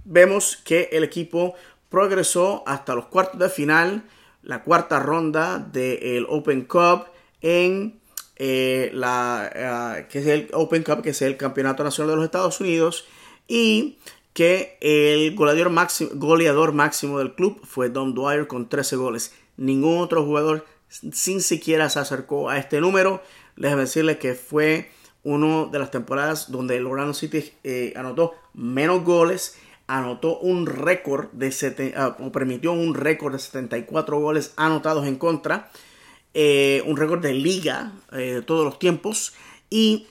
vemos 0.04 0.56
que 0.64 0.88
el 0.92 1.04
equipo 1.04 1.54
progresó 1.88 2.62
hasta 2.66 2.94
los 2.94 3.06
cuartos 3.06 3.38
de 3.38 3.48
final, 3.48 4.04
la 4.42 4.62
cuarta 4.62 4.98
ronda 4.98 5.58
del 5.58 6.26
Open 6.28 6.64
Cup 6.64 7.06
en 7.40 8.00
eh, 8.36 8.90
la 8.92 9.50
ah, 9.54 10.08
que 10.08 10.18
es 10.18 10.26
el 10.26 10.48
Open 10.52 10.82
Cup, 10.82 11.02
que 11.02 11.10
es 11.10 11.22
el 11.22 11.36
Campeonato 11.36 11.84
Nacional 11.84 12.10
de 12.10 12.16
los 12.16 12.24
Estados 12.24 12.60
Unidos 12.60 13.06
y 13.46 13.98
que 14.32 14.76
el 14.80 15.36
goleador 15.36 15.70
máximo, 15.70 16.10
goleador 16.14 16.72
máximo 16.72 17.20
del 17.20 17.34
club 17.34 17.60
fue 17.64 17.90
Don 17.90 18.14
Dwyer 18.14 18.48
con 18.48 18.68
13 18.68 18.96
goles. 18.96 19.32
Ningún 19.56 19.98
otro 19.98 20.24
jugador 20.24 20.66
sin 20.88 21.40
siquiera 21.40 21.88
se 21.88 22.00
acercó 22.00 22.50
a 22.50 22.58
este 22.58 22.80
número. 22.80 23.22
Les 23.54 23.76
decirles 23.76 24.16
que 24.16 24.34
fue 24.34 24.90
una 25.24 25.66
de 25.66 25.78
las 25.78 25.90
temporadas 25.90 26.52
donde 26.52 26.76
el 26.76 26.86
Orlando 26.86 27.14
City 27.14 27.52
eh, 27.64 27.92
anotó 27.96 28.34
menos 28.52 29.02
goles, 29.02 29.58
anotó 29.86 30.38
un 30.38 30.66
récord 30.66 31.30
de 31.32 31.94
ah, 31.96 32.16
o 32.20 32.30
permitió 32.30 32.72
un 32.72 32.94
récord 32.94 33.32
de 33.32 33.38
74 33.38 34.20
goles 34.20 34.52
anotados 34.56 35.06
en 35.06 35.16
contra, 35.16 35.70
eh, 36.34 36.82
un 36.86 36.96
récord 36.96 37.20
de 37.22 37.32
liga 37.32 37.92
eh, 38.12 38.42
todos 38.46 38.64
los 38.64 38.78
tiempos 38.78 39.34
y 39.70 40.06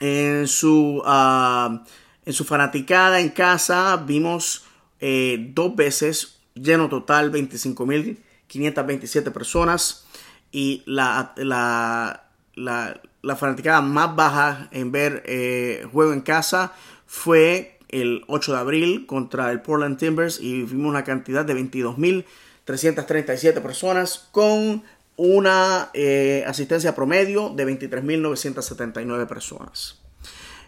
en 0.00 0.46
su 0.46 1.02
ah, 1.04 1.84
en 2.24 2.32
su 2.32 2.44
fanaticada 2.44 3.20
en 3.20 3.30
casa 3.30 3.96
vimos 4.06 4.66
dos 5.00 5.74
veces 5.74 6.40
lleno 6.54 6.90
total 6.90 7.30
25 7.30 7.86
mil 7.86 8.22
527 8.48 9.30
personas 9.30 10.04
y 10.52 10.82
la, 10.84 11.32
la, 11.36 13.00
fanaticada 13.36 13.80
más 13.80 14.16
baja 14.16 14.68
en 14.72 14.90
ver 14.92 15.22
eh, 15.26 15.86
juego 15.92 16.12
en 16.12 16.22
casa 16.22 16.72
fue 17.06 17.78
el 17.88 18.24
8 18.28 18.52
de 18.52 18.58
abril 18.58 19.06
contra 19.06 19.50
el 19.50 19.60
Portland 19.60 19.98
Timbers 19.98 20.38
y 20.40 20.62
vimos 20.62 20.90
una 20.90 21.02
cantidad 21.04 21.44
de 21.44 21.54
22.337 21.54 23.60
personas 23.60 24.28
con 24.32 24.82
una 25.16 25.90
eh, 25.92 26.44
asistencia 26.46 26.94
promedio 26.94 27.50
de 27.50 27.66
23.979 27.66 29.26
personas. 29.26 30.00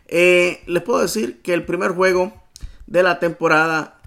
Eh, 0.09 0.62
les 0.66 0.82
puedo 0.82 1.00
decir 1.00 1.40
que 1.40 1.54
el 1.54 1.64
primer 1.64 1.92
juego 1.92 2.35
de 2.87 3.02
la 3.02 3.18
temporada 3.18 3.99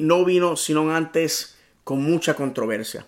no 0.00 0.24
vino 0.24 0.56
sino 0.56 0.92
antes 0.92 1.54
con 1.84 2.02
mucha 2.02 2.34
controversia. 2.34 3.06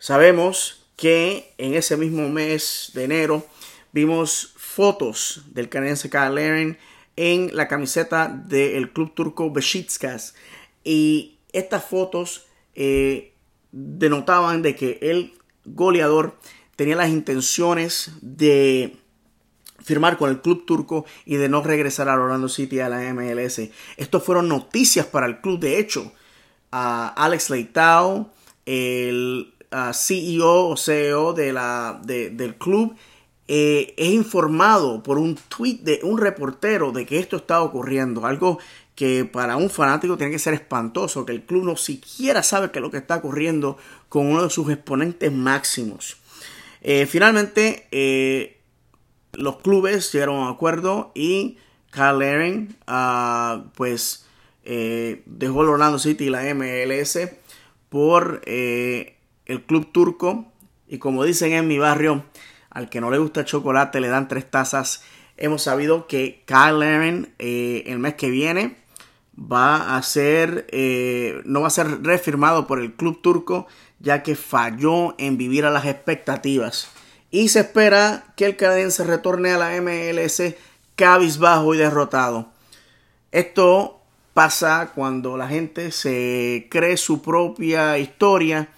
Sabemos 0.00 0.84
que 0.96 1.54
en 1.58 1.74
ese 1.74 1.96
mismo 1.96 2.28
mes 2.28 2.90
de 2.92 3.04
enero 3.04 3.46
vimos 3.92 4.54
fotos 4.56 5.42
del 5.52 5.68
canadiense 5.68 6.10
Kyle 6.10 6.78
en 7.16 7.50
la 7.52 7.68
camiseta 7.68 8.28
del 8.28 8.92
club 8.92 9.14
turco 9.14 9.50
Besiktas 9.50 10.34
y 10.84 11.38
estas 11.52 11.84
fotos 11.84 12.46
eh, 12.74 13.32
denotaban 13.72 14.62
de 14.62 14.76
que 14.76 14.98
el 15.02 15.34
goleador 15.64 16.38
tenía 16.76 16.96
las 16.96 17.10
intenciones 17.10 18.12
de 18.20 18.96
firmar 19.82 20.16
con 20.18 20.30
el 20.30 20.40
club 20.40 20.64
turco 20.66 21.06
y 21.24 21.36
de 21.36 21.48
no 21.48 21.62
regresar 21.62 22.08
a 22.08 22.14
Orlando 22.14 22.48
City 22.48 22.80
a 22.80 22.88
la 22.88 23.12
MLS. 23.12 23.70
Estos 23.96 24.22
fueron 24.22 24.48
noticias 24.48 25.06
para 25.06 25.26
el 25.26 25.40
club. 25.40 25.58
De 25.60 25.78
hecho, 25.78 26.12
a 26.70 27.08
Alex 27.08 27.50
Leitao, 27.50 28.30
el 28.66 29.54
CEO 29.92 30.68
o 30.68 30.76
CEO 30.76 31.32
de 31.32 31.52
la, 31.52 32.00
del 32.04 32.56
club, 32.56 32.96
eh, 33.48 33.94
es 33.96 34.10
informado 34.10 35.02
por 35.02 35.18
un 35.18 35.36
tweet 35.48 35.78
de 35.82 36.00
un 36.02 36.18
reportero 36.18 36.92
de 36.92 37.06
que 37.06 37.18
esto 37.18 37.36
está 37.36 37.62
ocurriendo. 37.62 38.26
Algo 38.26 38.58
que 38.98 39.24
para 39.24 39.56
un 39.56 39.70
fanático 39.70 40.16
tiene 40.16 40.32
que 40.32 40.40
ser 40.40 40.54
espantoso, 40.54 41.24
que 41.24 41.30
el 41.32 41.44
club 41.44 41.64
no 41.64 41.76
siquiera 41.76 42.42
sabe 42.42 42.72
qué 42.72 42.80
es 42.80 42.82
lo 42.82 42.90
que 42.90 42.96
está 42.96 43.16
ocurriendo 43.16 43.78
con 44.08 44.26
uno 44.26 44.42
de 44.42 44.50
sus 44.50 44.68
exponentes 44.70 45.32
máximos. 45.32 46.16
Eh, 46.80 47.06
finalmente, 47.06 47.86
eh, 47.90 48.58
los 49.32 49.58
clubes 49.58 50.12
llegaron 50.12 50.36
a 50.36 50.42
un 50.42 50.48
acuerdo 50.48 51.12
y 51.14 51.58
Kyle 51.92 52.18
Laren, 52.18 52.76
ah, 52.86 53.66
pues 53.76 54.26
eh, 54.64 55.22
dejó 55.26 55.62
el 55.62 55.68
Orlando 55.68 55.98
City 56.00 56.24
y 56.24 56.30
la 56.30 56.52
MLS 56.54 57.18
por 57.88 58.42
el 58.44 59.62
club 59.66 59.92
turco. 59.92 60.52
Y 60.88 60.98
como 60.98 61.22
dicen 61.22 61.52
en 61.52 61.68
mi 61.68 61.78
barrio, 61.78 62.24
al 62.78 62.88
que 62.88 63.00
no 63.00 63.10
le 63.10 63.18
gusta 63.18 63.40
el 63.40 63.46
chocolate 63.46 64.00
le 64.00 64.08
dan 64.08 64.28
tres 64.28 64.48
tazas. 64.48 65.02
Hemos 65.36 65.62
sabido 65.62 66.06
que 66.06 66.44
Kyle 66.46 66.78
Laren 66.78 67.34
eh, 67.38 67.82
el 67.86 67.98
mes 67.98 68.14
que 68.14 68.30
viene 68.30 68.76
va 69.36 69.96
a 69.96 70.02
ser, 70.02 70.66
no 71.44 71.60
va 71.60 71.68
a 71.68 71.70
ser 71.70 72.02
refirmado 72.02 72.66
por 72.66 72.80
el 72.80 72.94
club 72.94 73.20
turco 73.22 73.66
ya 74.00 74.22
que 74.22 74.36
falló 74.36 75.14
en 75.18 75.36
vivir 75.36 75.64
a 75.64 75.70
las 75.70 75.86
expectativas. 75.86 76.88
Y 77.30 77.48
se 77.48 77.60
espera 77.60 78.24
que 78.36 78.46
el 78.46 78.56
canadiense 78.56 79.04
retorne 79.04 79.50
a 79.50 79.58
la 79.58 79.80
MLS 79.80 80.42
cabizbajo 80.96 81.74
y 81.74 81.78
derrotado. 81.78 82.48
Esto 83.32 84.00
pasa 84.34 84.92
cuando 84.94 85.36
la 85.36 85.48
gente 85.48 85.90
se 85.90 86.68
cree 86.70 86.96
su 86.96 87.22
propia 87.22 87.98
historia 87.98 88.68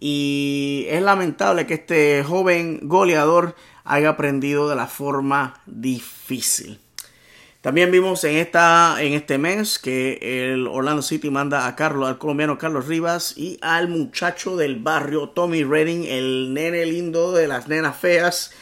y 0.00 0.86
es 0.88 1.02
lamentable 1.02 1.66
que 1.66 1.74
este 1.74 2.24
joven 2.24 2.80
goleador 2.82 3.54
haya 3.84 4.10
aprendido 4.10 4.68
de 4.68 4.76
la 4.76 4.86
forma 4.86 5.60
difícil. 5.66 6.78
También 7.60 7.90
vimos 7.90 8.22
en, 8.22 8.36
esta, 8.36 8.96
en 9.00 9.14
este 9.14 9.36
mes 9.36 9.80
que 9.80 10.52
el 10.52 10.68
Orlando 10.68 11.02
City 11.02 11.28
manda 11.28 11.66
a 11.66 11.74
Carlos, 11.74 12.08
al 12.08 12.18
colombiano 12.18 12.56
Carlos 12.56 12.86
Rivas 12.86 13.36
y 13.36 13.58
al 13.62 13.88
muchacho 13.88 14.56
del 14.56 14.76
barrio 14.76 15.30
Tommy 15.30 15.64
Redding, 15.64 16.04
el 16.04 16.54
nene 16.54 16.86
lindo 16.86 17.32
de 17.32 17.48
las 17.48 17.66
nenas 17.66 17.96
feas, 17.96 18.52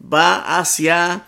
va 0.00 0.58
hacia 0.58 1.26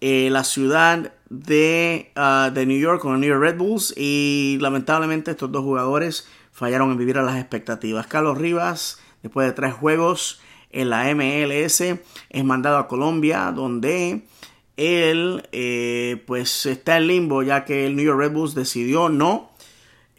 eh, 0.00 0.28
la 0.30 0.44
ciudad 0.44 1.12
de, 1.28 2.12
uh, 2.16 2.50
de 2.52 2.66
New 2.66 2.78
York 2.78 3.02
con 3.02 3.12
los 3.12 3.20
New 3.20 3.28
York 3.28 3.42
Red 3.42 3.58
Bulls 3.58 3.92
y 3.96 4.58
lamentablemente 4.60 5.32
estos 5.32 5.52
dos 5.52 5.62
jugadores 5.62 6.26
fallaron 6.52 6.90
en 6.90 6.98
vivir 6.98 7.18
a 7.18 7.22
las 7.22 7.36
expectativas. 7.36 8.06
Carlos 8.06 8.38
Rivas, 8.38 8.99
después 9.22 9.46
de 9.46 9.52
tres 9.52 9.74
juegos 9.74 10.40
en 10.70 10.90
la 10.90 11.12
MLS, 11.14 11.80
es 11.80 12.44
mandado 12.44 12.78
a 12.78 12.88
Colombia 12.88 13.52
donde 13.54 14.22
él 14.76 15.42
eh, 15.52 16.22
pues 16.26 16.66
está 16.66 16.96
en 16.96 17.08
limbo 17.08 17.42
ya 17.42 17.64
que 17.64 17.86
el 17.86 17.96
New 17.96 18.04
York 18.04 18.18
Red 18.18 18.32
Bulls 18.32 18.54
decidió 18.54 19.08
no 19.08 19.50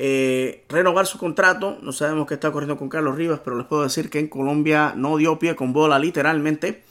eh, 0.03 0.65
renovar 0.67 1.05
su 1.05 1.19
contrato. 1.19 1.77
No 1.83 1.91
sabemos 1.91 2.25
qué 2.25 2.33
está 2.33 2.49
ocurriendo 2.49 2.75
con 2.75 2.89
Carlos 2.89 3.15
Rivas, 3.15 3.41
pero 3.43 3.55
les 3.55 3.67
puedo 3.67 3.83
decir 3.83 4.09
que 4.09 4.17
en 4.17 4.29
Colombia 4.29 4.93
no 4.95 5.15
dio 5.17 5.37
pie 5.37 5.55
con 5.55 5.73
bola 5.73 5.99
literalmente. 5.99 6.83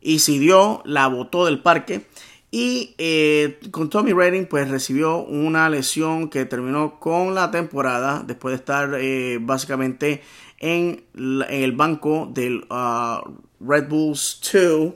Y 0.00 0.20
si 0.20 0.38
dio, 0.38 0.80
la 0.84 1.08
botó 1.08 1.46
del 1.46 1.62
parque. 1.62 2.06
Y 2.52 2.94
eh, 2.98 3.58
con 3.72 3.90
Tommy 3.90 4.12
Redding, 4.12 4.46
pues 4.46 4.68
recibió 4.70 5.24
una 5.24 5.68
lesión 5.68 6.28
que 6.30 6.44
terminó 6.44 7.00
con 7.00 7.34
la 7.34 7.50
temporada 7.50 8.22
después 8.24 8.52
de 8.52 8.56
estar 8.56 8.94
eh, 9.00 9.38
básicamente 9.40 10.22
en, 10.64 11.04
el 11.50 11.72
banco 11.72 12.30
del 12.32 12.66
uh, 12.70 13.20
Red 13.60 13.88
Bulls 13.88 14.40
2. 14.52 14.94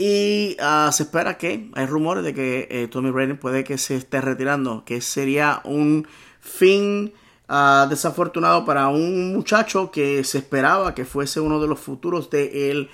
Y 0.00 0.56
uh, 0.60 0.92
se 0.92 1.04
espera 1.04 1.38
que, 1.38 1.70
hay 1.74 1.86
rumores 1.86 2.24
de 2.24 2.34
que 2.34 2.88
Tommy 2.90 3.10
Redding 3.10 3.38
puede 3.38 3.64
que 3.64 3.78
se 3.78 3.96
esté 3.96 4.20
retirando, 4.20 4.84
que 4.84 5.00
sería 5.00 5.60
un 5.64 6.06
fin 6.40 7.12
ah, 7.48 7.86
desafortunado 7.88 8.64
para 8.64 8.88
un 8.88 9.32
muchacho 9.32 9.90
que 9.90 10.24
se 10.24 10.38
esperaba 10.38 10.94
que 10.94 11.04
fuese 11.04 11.40
uno 11.40 11.60
de 11.60 11.68
los 11.68 11.80
futuros 11.80 12.30
de 12.30 12.70
el, 12.70 12.88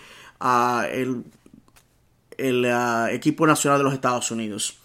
el, 2.39 2.67
equipo 3.11 3.47
nacional 3.47 3.79
de 3.79 3.85
los 3.85 3.95
Estados 3.95 4.31
Unidos. 4.31 4.79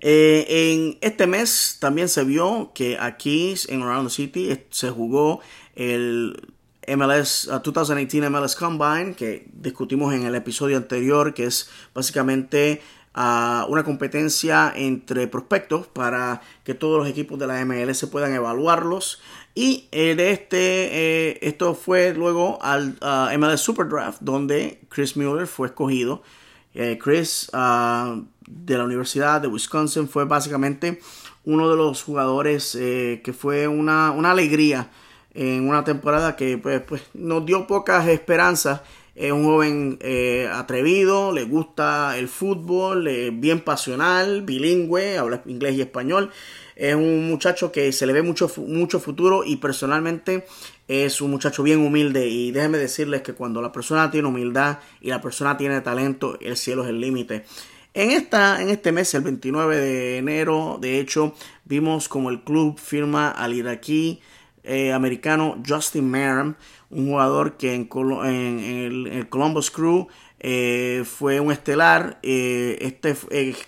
Eh, 0.00 0.46
en 0.48 0.98
este 1.00 1.26
mes 1.26 1.78
también 1.80 2.08
se 2.08 2.22
vio 2.22 2.70
que 2.72 2.96
aquí 3.00 3.54
en 3.66 3.82
Orlando 3.82 4.10
City 4.10 4.56
se 4.70 4.90
jugó 4.90 5.40
el 5.78 6.52
MLS 6.86 7.48
2018 7.50 8.30
MLS 8.30 8.56
Combine 8.56 9.14
que 9.14 9.46
discutimos 9.52 10.12
en 10.12 10.24
el 10.24 10.34
episodio 10.34 10.76
anterior 10.76 11.34
que 11.34 11.44
es 11.44 11.70
básicamente 11.94 12.82
una 13.14 13.82
competencia 13.84 14.72
entre 14.76 15.26
prospectos 15.26 15.86
para 15.86 16.40
que 16.64 16.74
todos 16.74 16.98
los 16.98 17.08
equipos 17.08 17.38
de 17.38 17.46
la 17.46 17.64
MLS 17.64 18.06
puedan 18.06 18.32
evaluarlos. 18.32 19.20
Y 19.54 19.88
eh, 19.90 20.14
de 20.14 20.30
este, 20.30 21.30
eh, 21.30 21.38
esto 21.42 21.74
fue 21.74 22.14
luego 22.14 22.62
al 22.62 22.96
MLS 23.38 23.60
Super 23.60 23.88
Draft, 23.88 24.18
donde 24.20 24.82
Chris 24.88 25.16
Mueller 25.16 25.46
fue 25.46 25.68
escogido. 25.68 26.22
Eh, 26.74 26.98
Chris 27.02 27.50
ah, 27.54 28.20
de 28.46 28.78
la 28.78 28.84
Universidad 28.84 29.40
de 29.40 29.48
Wisconsin 29.48 30.08
fue 30.08 30.24
básicamente 30.24 31.00
uno 31.44 31.68
de 31.68 31.76
los 31.76 32.04
jugadores 32.04 32.72
que 32.72 33.34
fue 33.36 33.66
una, 33.66 34.10
una, 34.10 34.32
alegría 34.32 34.90
en 35.34 35.68
una 35.68 35.84
temporada 35.84 36.36
que 36.36 36.58
pues, 36.58 36.80
pues 36.82 37.02
nos 37.14 37.44
dio 37.46 37.66
pocas 37.66 38.08
esperanzas 38.08 38.80
es 39.18 39.32
un 39.32 39.44
joven 39.44 39.98
eh, 40.00 40.48
atrevido, 40.52 41.32
le 41.32 41.42
gusta 41.42 42.16
el 42.16 42.28
fútbol, 42.28 43.08
bien 43.32 43.62
pasional, 43.62 44.42
bilingüe, 44.42 45.18
habla 45.18 45.42
inglés 45.46 45.74
y 45.74 45.80
español. 45.80 46.30
Es 46.76 46.94
un 46.94 47.28
muchacho 47.28 47.72
que 47.72 47.90
se 47.90 48.06
le 48.06 48.12
ve 48.12 48.22
mucho, 48.22 48.48
mucho 48.58 49.00
futuro 49.00 49.42
y 49.44 49.56
personalmente 49.56 50.46
es 50.86 51.20
un 51.20 51.32
muchacho 51.32 51.64
bien 51.64 51.80
humilde. 51.80 52.28
Y 52.28 52.52
déjenme 52.52 52.78
decirles 52.78 53.22
que 53.22 53.32
cuando 53.32 53.60
la 53.60 53.72
persona 53.72 54.08
tiene 54.08 54.28
humildad 54.28 54.78
y 55.00 55.08
la 55.08 55.20
persona 55.20 55.56
tiene 55.56 55.80
talento, 55.80 56.38
el 56.40 56.56
cielo 56.56 56.84
es 56.84 56.90
el 56.90 57.00
límite. 57.00 57.44
En, 57.94 58.12
esta, 58.12 58.62
en 58.62 58.68
este 58.68 58.92
mes, 58.92 59.12
el 59.14 59.22
29 59.22 59.76
de 59.78 60.18
enero, 60.18 60.78
de 60.80 61.00
hecho, 61.00 61.34
vimos 61.64 62.08
como 62.08 62.30
el 62.30 62.42
club 62.42 62.78
firma 62.78 63.32
al 63.32 63.52
iraquí 63.54 64.20
eh, 64.68 64.92
americano 64.92 65.62
Justin 65.66 66.10
Merriam 66.10 66.54
un 66.90 67.08
jugador 67.08 67.56
que 67.56 67.74
en, 67.74 67.88
el, 67.90 69.26
Columbus 69.28 69.70
Crew 69.70 70.08
eh, 70.40 71.04
fue 71.04 71.40
un 71.40 71.50
estelar. 71.52 72.18
Eh, 72.22 72.78
este 72.80 73.16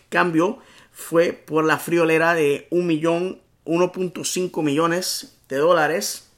cambio 0.08 0.58
fue 0.92 1.32
por 1.32 1.64
la 1.64 1.78
friolera 1.78 2.34
de 2.34 2.68
1.5 2.70 4.62
millones 4.62 5.38
de 5.48 5.56
dólares 5.56 6.28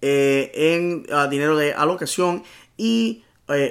en 0.00 1.04
dinero 1.28 1.56
de 1.56 1.74
alocación 1.74 2.44
y 2.76 3.24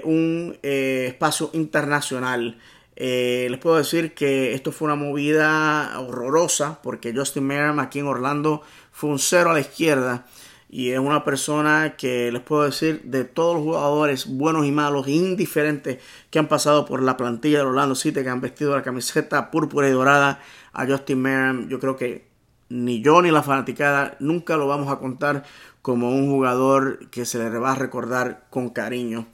un 0.04 0.58
espacio 0.62 1.50
internacional. 1.54 2.58
les 2.96 3.58
puedo 3.60 3.78
decir 3.78 4.14
que 4.14 4.54
esto 4.54 4.74
fue 4.74 4.88
una 4.88 4.96
movida 4.96 5.98
horrorosa 6.00 6.82
porque 6.84 7.14
Justin 7.16 7.48
Merriam 7.48 7.80
aquí 7.80 8.00
en 8.00 8.08
Orlando 8.08 8.62
fue 8.98 9.12
un 9.12 9.20
cero 9.20 9.52
a 9.52 9.54
la 9.54 9.60
izquierda 9.60 10.26
y 10.68 10.90
es 10.90 10.98
una 10.98 11.24
persona 11.24 11.98
que 11.98 12.32
les 12.32 12.42
puedo 12.42 12.64
decir 12.64 13.04
de 13.04 13.26
todos 13.26 13.58
los 13.58 13.64
jugadores 13.64 14.26
buenos 14.26 14.66
y 14.66 14.72
malos, 14.72 15.08
indiferentes 15.08 16.00
que 16.32 16.40
han 16.40 16.48
pasado 16.48 16.84
por 16.84 17.04
la 17.04 17.16
plantilla 17.16 17.60
de 17.60 17.66
Orlando 17.66 17.94
City, 17.94 18.24
que 18.24 18.30
han 18.30 18.42
vestido 18.42 18.76
la 18.76 18.82
camiseta 18.82 19.52
púrpura 19.52 19.88
y 19.88 19.92
dorada 19.92 20.40
a 20.74 20.88
Justin 20.88 21.22
Merriam. 21.22 21.70
Yo 21.70 21.80
creo 21.80 21.96
que 21.96 22.28
ni 22.70 23.00
yo 23.04 23.22
ni 23.22 23.30
la 23.30 23.44
fanaticada 23.44 24.18
nunca 24.20 24.58
lo 24.58 24.66
vamos 24.66 24.92
a 24.92 24.98
contar 24.98 25.44
como 25.84 26.10
un 26.10 26.32
jugador 26.32 27.08
que 27.12 27.24
se 27.26 27.38
le 27.38 27.50
va 27.60 27.74
a 27.74 27.76
recordar 27.76 28.48
con 28.50 28.72
cariño. 28.72 29.28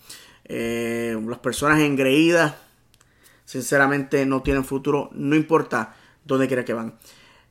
Eh, 0.43 1.17
las 1.25 1.39
personas 1.39 1.79
engreídas, 1.79 2.53
sinceramente, 3.45 4.25
no 4.25 4.41
tienen 4.41 4.65
futuro, 4.65 5.09
no 5.13 5.37
importa 5.37 5.95
dónde 6.25 6.47
quiera 6.47 6.65
que 6.65 6.73
van. 6.73 6.95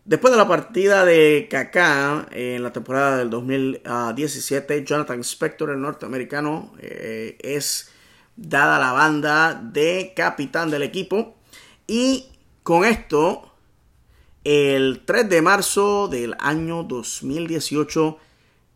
Después 0.04 0.32
de 0.32 0.38
la 0.38 0.48
partida 0.48 1.04
de 1.04 1.46
Kaká 1.48 2.26
en 2.32 2.64
la 2.64 2.72
temporada 2.72 3.18
del 3.18 3.30
2017, 3.30 4.84
Jonathan 4.84 5.20
Spector, 5.20 5.70
el 5.70 5.80
norteamericano, 5.80 6.72
eh, 6.80 7.38
es 7.40 7.92
dada 8.34 8.80
la 8.80 8.90
banda 8.90 9.54
de 9.54 10.12
capitán 10.16 10.72
del 10.72 10.82
equipo. 10.82 11.36
Y 11.86 12.26
con 12.64 12.84
esto, 12.84 13.52
el 14.42 15.02
3 15.06 15.28
de 15.28 15.40
marzo 15.40 16.08
del 16.08 16.34
año 16.40 16.82
2018, 16.82 18.18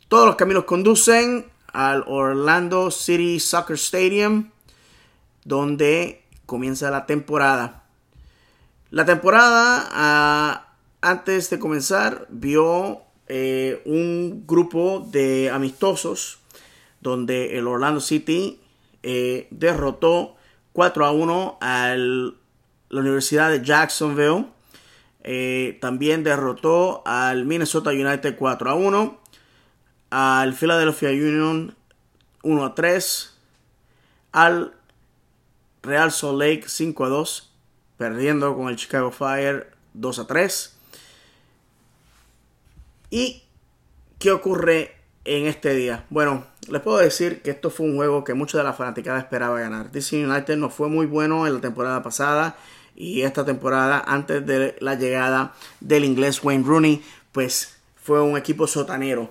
todos 0.06 0.26
los 0.26 0.36
caminos 0.36 0.62
conducen 0.62 1.46
al 1.72 2.04
Orlando 2.06 2.92
City 2.92 3.40
Soccer 3.40 3.74
Stadium, 3.74 4.50
donde 5.44 6.22
comienza 6.46 6.88
la 6.92 7.04
temporada. 7.04 7.82
La 8.90 9.04
temporada... 9.04 10.65
Antes 11.00 11.50
de 11.50 11.59
comenzar, 11.59 12.26
vio 12.30 13.02
eh, 13.28 13.82
un 13.85 14.44
grupo 14.46 15.06
de 15.11 15.50
amistosos 15.50 16.38
donde 17.00 17.59
el 17.59 17.66
Orlando 17.66 18.00
City 18.00 18.61
eh, 19.02 19.46
derrotó 19.50 20.37
4 20.72 21.06
a 21.06 21.11
1 21.12 21.59
a 21.61 21.94
la 21.96 23.00
Universidad 23.00 23.50
de 23.50 23.62
Jacksonville. 23.64 24.46
Eh, 25.22 25.78
también 25.80 26.24
derrotó 26.24 27.02
al 27.04 27.46
Minnesota 27.46 27.90
United 27.90 28.37
4 28.37 28.70
a 28.70 28.74
1. 28.74 29.20
Al 30.11 30.54
Philadelphia 30.54 31.11
Union 31.11 31.74
1 32.42 32.64
a 32.64 32.74
3. 32.74 33.38
Al 34.32 34.74
Real 35.82 36.11
Salt 36.11 36.38
Lake 36.38 36.64
5 36.66 37.04
a 37.04 37.09
2. 37.09 37.52
Perdiendo 37.96 38.56
con 38.56 38.68
el 38.68 38.76
Chicago 38.76 39.11
Fire 39.11 39.72
2 39.94 40.18
a 40.20 40.26
3. 40.26 40.75
¿Y 43.11 43.45
qué 44.19 44.33
ocurre 44.33 44.97
en 45.25 45.47
este 45.47 45.75
día? 45.75 46.05
Bueno, 46.11 46.45
les 46.69 46.83
puedo 46.83 46.99
decir 46.99 47.42
que 47.42 47.51
esto 47.51 47.71
fue 47.71 47.87
un 47.87 47.97
juego 47.97 48.25
que 48.25 48.35
mucha 48.35 48.59
de 48.59 48.64
la 48.64 48.73
fanaticada 48.73 49.19
esperaba 49.19 49.61
ganar. 49.61 49.92
DC 49.92 50.25
United 50.25 50.57
no 50.57 50.71
fue 50.71 50.88
muy 50.88 51.07
bueno 51.07 51.47
en 51.47 51.55
la 51.55 51.61
temporada 51.61 52.03
pasada 52.03 52.57
y 52.97 53.23
esta 53.23 53.45
temporada 53.45 54.03
antes 54.07 54.45
de 54.47 54.75
la 54.81 54.95
llegada 54.95 55.55
del 55.81 56.05
inglés 56.05 56.42
Wayne 56.42 56.64
Rooney, 56.66 57.03
pues 57.31 57.77
fue 57.95 58.21
un 58.23 58.37
equipo 58.37 58.66
sotanero. 58.66 59.31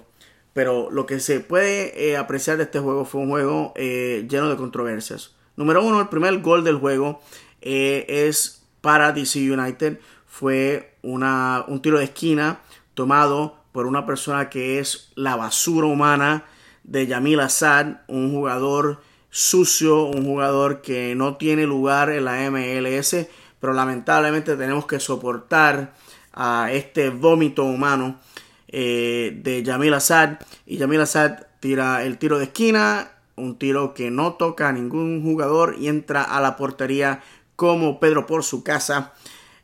Pero 0.54 0.90
lo 0.90 1.06
que 1.06 1.20
se 1.20 1.42
puede 1.42 2.10
eh, 2.10 2.16
apreciar 2.16 2.56
de 2.56 2.64
este 2.64 2.80
juego 2.80 3.04
fue 3.04 3.22
un 3.22 3.30
juego 3.30 3.74
eh, 3.76 4.26
lleno 4.30 4.50
de 4.50 4.56
controversias. 4.56 5.36
Número 5.58 5.84
uno, 5.84 6.00
el 6.00 6.08
primer 6.08 6.40
gol 6.40 6.64
del 6.64 6.78
juego 6.78 7.22
eh, 7.62 8.06
es 8.08 8.64
para 8.80 9.12
DC 9.12 9.52
United. 9.52 10.00
Fue 10.28 10.96
una, 11.02 11.66
un 11.68 11.82
tiro 11.82 11.98
de 11.98 12.06
esquina 12.06 12.60
tomado 12.94 13.64
por 13.76 13.88
una 13.88 14.06
persona 14.06 14.50
que 14.50 14.80
es 14.80 15.12
la 15.16 15.36
basura 15.36 15.88
humana 15.88 16.46
de 16.86 17.08
Yamil 17.08 17.42
Assad, 17.42 17.88
un 18.08 18.32
jugador 18.32 19.02
sucio, 19.30 20.06
un 20.06 20.24
jugador 20.24 20.82
que 20.82 21.14
no 21.14 21.36
tiene 21.36 21.66
lugar 21.66 22.10
en 22.10 22.24
la 22.24 22.50
MLS, 22.50 23.28
pero 23.60 23.74
lamentablemente 23.74 24.56
tenemos 24.56 24.86
que 24.86 25.02
soportar 25.02 25.94
a 26.32 26.70
este 26.72 27.10
vómito 27.10 27.66
humano 27.66 28.22
eh, 28.70 29.38
de 29.44 29.62
Yamil 29.62 29.96
Assad. 29.96 30.38
Y 30.66 30.78
Yamil 30.78 31.02
Assad 31.02 31.40
tira 31.60 32.06
el 32.06 32.18
tiro 32.18 32.40
de 32.40 32.46
esquina, 32.46 33.12
un 33.36 33.58
tiro 33.58 33.94
que 33.94 34.10
no 34.10 34.36
toca 34.36 34.70
a 34.70 34.72
ningún 34.72 35.22
jugador 35.22 35.76
y 35.78 35.90
entra 35.90 36.24
a 36.24 36.40
la 36.40 36.56
portería 36.56 37.22
como 37.58 38.00
Pedro 38.00 38.26
por 38.26 38.46
su 38.46 38.64
casa. 38.64 39.12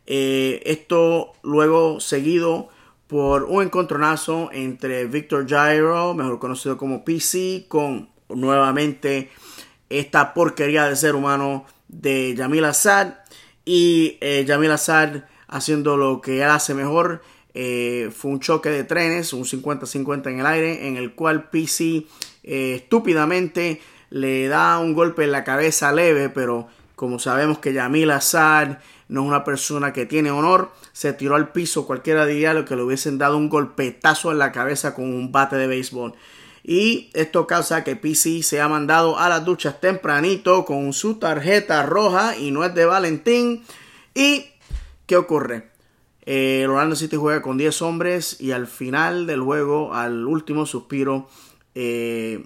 Eh, 0.05 0.61
esto 0.65 1.31
luego 1.43 2.01
seguido 2.01 2.67
por 3.11 3.43
un 3.43 3.61
encontronazo 3.61 4.49
entre 4.53 5.03
Victor 5.03 5.45
Gyro, 5.45 6.13
mejor 6.13 6.39
conocido 6.39 6.77
como 6.77 7.03
PC, 7.03 7.65
con 7.67 8.07
nuevamente 8.29 9.29
esta 9.89 10.33
porquería 10.33 10.87
de 10.87 10.95
ser 10.95 11.15
humano 11.15 11.65
de 11.89 12.33
Yamil 12.33 12.63
Assad 12.63 13.15
y 13.65 14.17
eh, 14.21 14.45
Yamil 14.47 14.71
Assad 14.71 15.25
haciendo 15.49 15.97
lo 15.97 16.21
que 16.21 16.45
hace 16.45 16.73
mejor. 16.73 17.21
Eh, 17.53 18.11
fue 18.15 18.31
un 18.31 18.39
choque 18.39 18.69
de 18.69 18.85
trenes, 18.85 19.33
un 19.33 19.43
50-50 19.43 20.31
en 20.31 20.39
el 20.39 20.45
aire, 20.45 20.87
en 20.87 20.95
el 20.95 21.13
cual 21.13 21.49
PC 21.49 22.05
eh, 22.43 22.75
estúpidamente 22.75 23.81
le 24.09 24.47
da 24.47 24.79
un 24.79 24.93
golpe 24.93 25.25
en 25.25 25.33
la 25.33 25.43
cabeza 25.43 25.91
leve, 25.91 26.29
pero 26.29 26.69
como 26.95 27.19
sabemos 27.19 27.59
que 27.59 27.73
Yamil 27.73 28.09
Assad 28.11 28.77
no 29.11 29.21
es 29.21 29.27
una 29.27 29.43
persona 29.43 29.91
que 29.91 30.05
tiene 30.05 30.31
honor, 30.31 30.71
se 30.93 31.11
tiró 31.11 31.35
al 31.35 31.51
piso 31.51 31.85
cualquiera 31.85 32.25
diría 32.25 32.53
lo 32.53 32.63
que 32.63 32.77
le 32.77 32.83
hubiesen 32.83 33.17
dado 33.17 33.35
un 33.35 33.49
golpetazo 33.49 34.31
en 34.31 34.39
la 34.39 34.53
cabeza 34.53 34.95
con 34.95 35.13
un 35.13 35.33
bate 35.33 35.57
de 35.57 35.67
béisbol. 35.67 36.13
Y 36.63 37.09
esto 37.13 37.45
causa 37.45 37.83
que 37.83 37.97
PC 37.97 38.41
se 38.41 38.61
ha 38.61 38.69
mandado 38.69 39.19
a 39.19 39.27
las 39.27 39.43
duchas 39.43 39.81
tempranito 39.81 40.63
con 40.63 40.93
su 40.93 41.15
tarjeta 41.15 41.83
roja 41.85 42.37
y 42.37 42.51
no 42.51 42.63
es 42.63 42.73
de 42.73 42.85
Valentín. 42.85 43.65
¿Y 44.13 44.45
qué 45.07 45.17
ocurre? 45.17 45.71
Eh, 46.25 46.61
el 46.63 46.69
Orlando 46.69 46.95
City 46.95 47.17
juega 47.17 47.41
con 47.41 47.57
10 47.57 47.81
hombres 47.81 48.39
y 48.39 48.51
al 48.53 48.67
final 48.67 49.27
del 49.27 49.41
juego, 49.41 49.93
al 49.93 50.25
último 50.25 50.65
suspiro, 50.65 51.27
eh, 51.75 52.45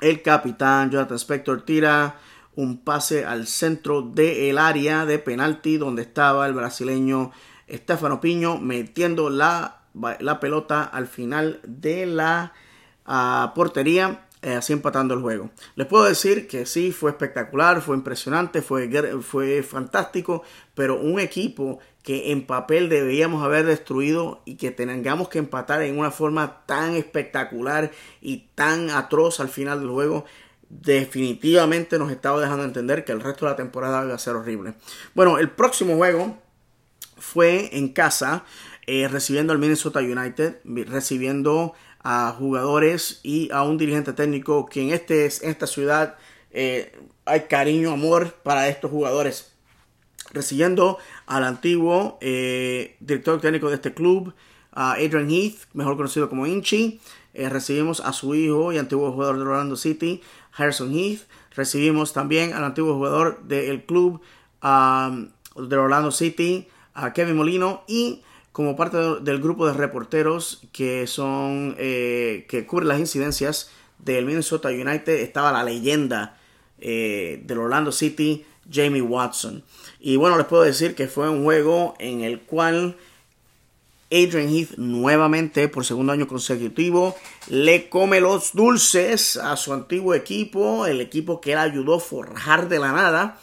el 0.00 0.22
capitán 0.22 0.90
Jonathan 0.90 1.18
Spector 1.18 1.62
tira 1.62 2.16
un 2.56 2.78
pase 2.78 3.24
al 3.24 3.46
centro 3.46 4.02
del 4.02 4.58
área 4.58 5.06
de 5.06 5.18
penalti 5.18 5.76
donde 5.76 6.02
estaba 6.02 6.46
el 6.46 6.54
brasileño 6.54 7.32
Estefano 7.66 8.20
Piño 8.20 8.58
metiendo 8.58 9.30
la, 9.30 9.82
la 10.20 10.40
pelota 10.40 10.84
al 10.84 11.06
final 11.06 11.60
de 11.64 12.06
la 12.06 12.52
ah, 13.06 13.52
portería 13.54 14.24
eh, 14.44 14.56
así 14.56 14.74
empatando 14.74 15.14
el 15.14 15.22
juego. 15.22 15.50
Les 15.74 15.86
puedo 15.86 16.04
decir 16.04 16.46
que 16.46 16.66
sí, 16.66 16.92
fue 16.92 17.10
espectacular, 17.10 17.80
fue 17.80 17.96
impresionante, 17.96 18.60
fue, 18.60 18.90
fue 19.22 19.62
fantástico, 19.62 20.42
pero 20.74 21.00
un 21.00 21.18
equipo 21.18 21.78
que 22.02 22.30
en 22.30 22.46
papel 22.46 22.90
deberíamos 22.90 23.42
haber 23.42 23.64
destruido 23.64 24.42
y 24.44 24.56
que 24.56 24.70
tengamos 24.70 25.30
que 25.30 25.38
empatar 25.38 25.80
en 25.80 25.98
una 25.98 26.10
forma 26.10 26.66
tan 26.66 26.94
espectacular 26.94 27.90
y 28.20 28.48
tan 28.54 28.90
atroz 28.90 29.40
al 29.40 29.48
final 29.48 29.80
del 29.80 29.88
juego, 29.88 30.26
definitivamente 30.68 31.98
nos 31.98 32.10
estaba 32.10 32.40
dejando 32.40 32.64
entender 32.64 33.04
que 33.04 33.12
el 33.12 33.20
resto 33.20 33.44
de 33.44 33.52
la 33.52 33.56
temporada 33.56 34.04
va 34.04 34.14
a 34.14 34.18
ser 34.18 34.36
horrible. 34.36 34.74
Bueno, 35.14 35.38
el 35.38 35.50
próximo 35.50 35.96
juego 35.96 36.38
fue 37.16 37.76
en 37.76 37.88
casa, 37.88 38.44
eh, 38.86 39.08
recibiendo 39.08 39.52
al 39.52 39.58
Minnesota 39.58 40.00
United, 40.00 40.58
recibiendo 40.86 41.74
a 42.02 42.34
jugadores 42.38 43.20
y 43.22 43.50
a 43.50 43.62
un 43.62 43.78
dirigente 43.78 44.12
técnico 44.12 44.66
que 44.66 44.82
en, 44.82 44.90
este, 44.90 45.24
en 45.24 45.50
esta 45.50 45.66
ciudad 45.66 46.16
eh, 46.50 46.98
hay 47.24 47.42
cariño, 47.42 47.92
amor 47.92 48.34
para 48.42 48.68
estos 48.68 48.90
jugadores. 48.90 49.52
Recibiendo 50.32 50.98
al 51.26 51.44
antiguo 51.44 52.18
eh, 52.20 52.96
director 53.00 53.40
técnico 53.40 53.68
de 53.68 53.76
este 53.76 53.94
club, 53.94 54.34
Adrian 54.72 55.30
Heath, 55.30 55.68
mejor 55.72 55.96
conocido 55.96 56.28
como 56.28 56.46
Inchi. 56.46 57.00
recibimos 57.32 58.00
a 58.00 58.12
su 58.12 58.34
hijo 58.34 58.72
y 58.72 58.78
antiguo 58.78 59.12
jugador 59.12 59.36
de 59.36 59.42
Orlando 59.42 59.76
City, 59.76 60.20
Harrison 60.56 60.92
Heath. 60.92 61.22
Recibimos 61.54 62.12
también 62.12 62.52
al 62.52 62.64
antiguo 62.64 62.94
jugador 62.94 63.42
del 63.44 63.84
club 63.84 64.20
um, 64.62 65.28
de 65.56 65.76
Orlando 65.76 66.10
City, 66.10 66.68
a 66.94 67.12
Kevin 67.12 67.36
Molino. 67.36 67.84
Y 67.86 68.22
como 68.52 68.76
parte 68.76 68.96
del 69.20 69.40
grupo 69.40 69.66
de 69.66 69.72
reporteros 69.72 70.62
que 70.72 71.06
son 71.06 71.74
eh, 71.78 72.46
que 72.48 72.66
cubren 72.66 72.88
las 72.88 73.00
incidencias 73.00 73.70
del 73.98 74.26
Minnesota 74.26 74.68
United 74.68 75.14
estaba 75.14 75.50
la 75.50 75.64
leyenda 75.64 76.36
eh, 76.78 77.42
del 77.44 77.58
Orlando 77.58 77.90
City, 77.90 78.44
Jamie 78.70 79.02
Watson. 79.02 79.64
Y 79.98 80.16
bueno, 80.16 80.36
les 80.36 80.46
puedo 80.46 80.62
decir 80.62 80.94
que 80.94 81.08
fue 81.08 81.28
un 81.28 81.42
juego 81.42 81.94
en 81.98 82.20
el 82.20 82.42
cual 82.42 82.96
Adrian 84.14 84.48
Heath 84.48 84.76
nuevamente 84.76 85.66
por 85.68 85.84
segundo 85.84 86.12
año 86.12 86.28
consecutivo 86.28 87.16
le 87.48 87.88
come 87.88 88.20
los 88.20 88.52
dulces 88.52 89.36
a 89.36 89.56
su 89.56 89.72
antiguo 89.72 90.14
equipo, 90.14 90.86
el 90.86 91.00
equipo 91.00 91.40
que 91.40 91.52
él 91.52 91.58
ayudó 91.58 91.96
a 91.96 92.00
forjar 92.00 92.68
de 92.68 92.78
la 92.78 92.92
nada, 92.92 93.40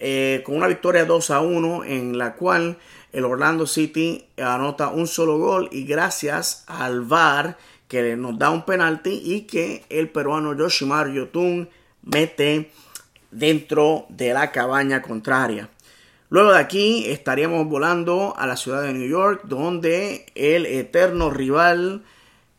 eh, 0.00 0.42
con 0.44 0.56
una 0.56 0.66
victoria 0.66 1.04
2 1.04 1.30
a 1.30 1.40
1 1.40 1.84
en 1.84 2.18
la 2.18 2.34
cual 2.34 2.78
el 3.12 3.24
Orlando 3.24 3.66
City 3.66 4.26
anota 4.36 4.88
un 4.88 5.06
solo 5.06 5.38
gol 5.38 5.68
y 5.70 5.84
gracias 5.84 6.64
al 6.66 7.02
VAR 7.02 7.56
que 7.86 8.16
nos 8.16 8.38
da 8.38 8.50
un 8.50 8.64
penalti 8.64 9.20
y 9.24 9.42
que 9.42 9.84
el 9.90 10.08
peruano 10.08 10.56
Yoshimar 10.56 11.12
Yotun 11.12 11.68
mete 12.02 12.72
dentro 13.30 14.06
de 14.08 14.32
la 14.32 14.50
cabaña 14.50 15.02
contraria. 15.02 15.68
Luego 16.30 16.52
de 16.52 16.60
aquí 16.60 17.06
estaríamos 17.08 17.66
volando 17.66 18.34
a 18.36 18.46
la 18.46 18.56
ciudad 18.56 18.82
de 18.82 18.92
New 18.92 19.08
York, 19.08 19.42
donde 19.46 20.26
el 20.36 20.64
eterno 20.64 21.28
rival 21.28 22.04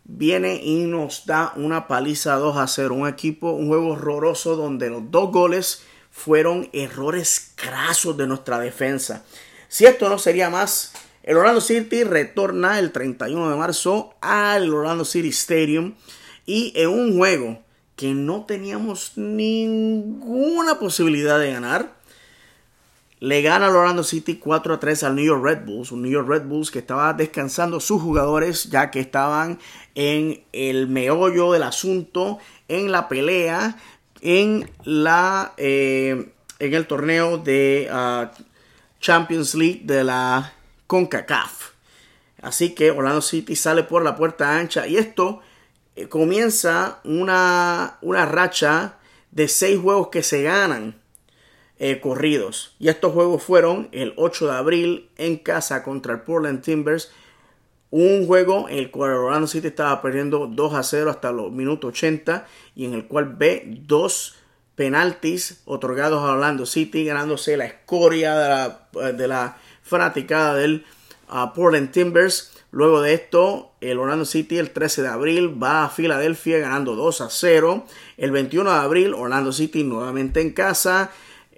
viene 0.03 0.61
y 0.61 0.83
nos 0.83 1.25
da 1.25 1.53
una 1.55 1.87
paliza 1.87 2.35
2 2.35 2.57
a 2.57 2.67
0. 2.67 2.93
Un 2.93 3.07
equipo, 3.07 3.51
un 3.51 3.69
juego 3.69 3.93
horroroso 3.93 4.57
donde 4.57 4.89
los 4.89 5.09
dos 5.09 5.31
goles 5.31 5.83
fueron 6.11 6.69
errores 6.73 7.53
crasos 7.55 8.17
de 8.17 8.27
nuestra 8.27 8.59
defensa. 8.59 9.23
Si 9.69 9.85
esto 9.85 10.09
no 10.09 10.17
sería 10.17 10.49
más, 10.49 10.91
el 11.23 11.37
Orlando 11.37 11.61
City 11.61 12.03
retorna 12.03 12.77
el 12.77 12.91
31 12.91 13.51
de 13.51 13.55
marzo 13.55 14.15
al 14.19 14.73
Orlando 14.73 15.05
City 15.05 15.29
Stadium 15.29 15.95
y 16.45 16.73
en 16.75 16.89
un 16.89 17.17
juego 17.17 17.61
que 17.95 18.13
no 18.13 18.43
teníamos 18.45 19.13
ninguna 19.15 20.77
posibilidad 20.77 21.39
de 21.39 21.53
ganar, 21.53 22.00
le 23.21 23.43
gana 23.43 23.67
el 23.67 23.75
Orlando 23.75 24.03
City 24.03 24.37
4 24.37 24.73
a 24.73 24.79
3 24.79 25.03
al 25.03 25.15
New 25.15 25.23
York 25.23 25.43
Red 25.43 25.65
Bulls, 25.65 25.91
un 25.91 26.01
New 26.01 26.11
York 26.11 26.27
Red 26.27 26.45
Bulls 26.45 26.71
que 26.71 26.79
estaba 26.79 27.13
descansando 27.13 27.79
sus 27.79 28.01
jugadores 28.01 28.71
ya 28.71 28.89
que 28.89 28.99
estaban 28.99 29.59
en 29.93 30.43
el 30.51 30.87
meollo 30.87 31.51
del 31.51 31.61
asunto, 31.61 32.39
en 32.67 32.91
la 32.91 33.07
pelea, 33.07 33.77
en 34.21 34.71
la 34.83 35.53
eh, 35.57 36.31
en 36.57 36.73
el 36.73 36.87
torneo 36.87 37.37
de 37.37 37.87
ah, 37.91 38.31
Champions 38.99 39.53
League 39.53 39.81
de 39.83 40.03
la 40.03 40.53
CONCACAF. 40.87 41.73
Así 42.41 42.73
que 42.73 42.89
Orlando 42.89 43.21
City 43.21 43.55
sale 43.55 43.83
por 43.83 44.03
la 44.03 44.15
puerta 44.15 44.57
ancha 44.57 44.87
y 44.87 44.97
esto 44.97 45.41
eh, 45.95 46.07
comienza 46.07 46.99
una, 47.03 47.97
una, 48.01 48.25
racha 48.25 48.95
de 49.29 49.47
seis 49.47 49.79
juegos 49.79 50.07
que 50.07 50.23
se 50.23 50.41
ganan 50.41 51.00
eh, 51.83 51.99
corridos. 51.99 52.75
Y 52.77 52.89
estos 52.89 53.11
juegos 53.11 53.41
fueron 53.41 53.89
el 53.91 54.13
8 54.15 54.45
de 54.45 54.53
abril 54.53 55.09
en 55.17 55.37
casa 55.37 55.81
contra 55.81 56.13
el 56.13 56.21
Portland 56.21 56.61
Timbers. 56.61 57.11
Un 57.89 58.27
juego 58.27 58.69
en 58.69 58.77
el 58.77 58.91
cual 58.91 59.13
Orlando 59.13 59.47
City 59.47 59.69
estaba 59.69 59.99
perdiendo 59.99 60.45
2 60.45 60.73
a 60.75 60.83
0 60.83 61.09
hasta 61.09 61.31
los 61.31 61.51
minutos 61.51 61.89
80 61.89 62.45
y 62.75 62.85
en 62.85 62.93
el 62.93 63.07
cual 63.07 63.33
ve 63.35 63.63
dos 63.65 64.35
penaltis 64.75 65.63
otorgados 65.65 66.21
a 66.21 66.33
Orlando 66.33 66.67
City, 66.67 67.03
ganándose 67.03 67.57
la 67.57 67.65
escoria 67.65 68.37
de 68.37 68.49
la, 68.49 69.13
de 69.13 69.27
la 69.27 69.57
fanaticada 69.81 70.53
del 70.53 70.85
Portland 71.55 71.89
Timbers. 71.89 72.51
Luego 72.69 73.01
de 73.01 73.15
esto, 73.15 73.71
el 73.81 73.97
Orlando 73.97 74.25
City 74.25 74.59
el 74.59 74.69
13 74.69 75.01
de 75.01 75.07
abril 75.07 75.61
va 75.61 75.85
a 75.85 75.89
Filadelfia 75.89 76.59
ganando 76.59 76.95
2 76.95 77.21
a 77.21 77.29
0. 77.31 77.87
El 78.17 78.29
21 78.29 78.69
de 78.69 78.77
abril, 78.77 79.13
Orlando 79.15 79.51
City 79.51 79.83
nuevamente 79.83 80.41
en 80.41 80.51
casa. 80.51 81.09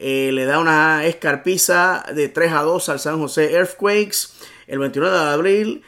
Eh, 0.05 0.33
le 0.33 0.43
da 0.43 0.59
una 0.59 1.05
escarpiza 1.05 2.03
de 2.13 2.27
3 2.27 2.51
a 2.51 2.61
2 2.63 2.89
al 2.89 2.99
San 2.99 3.19
José 3.19 3.53
Earthquakes. 3.53 4.33
El 4.67 4.79
29 4.79 5.17
de 5.17 5.23
abril, 5.23 5.83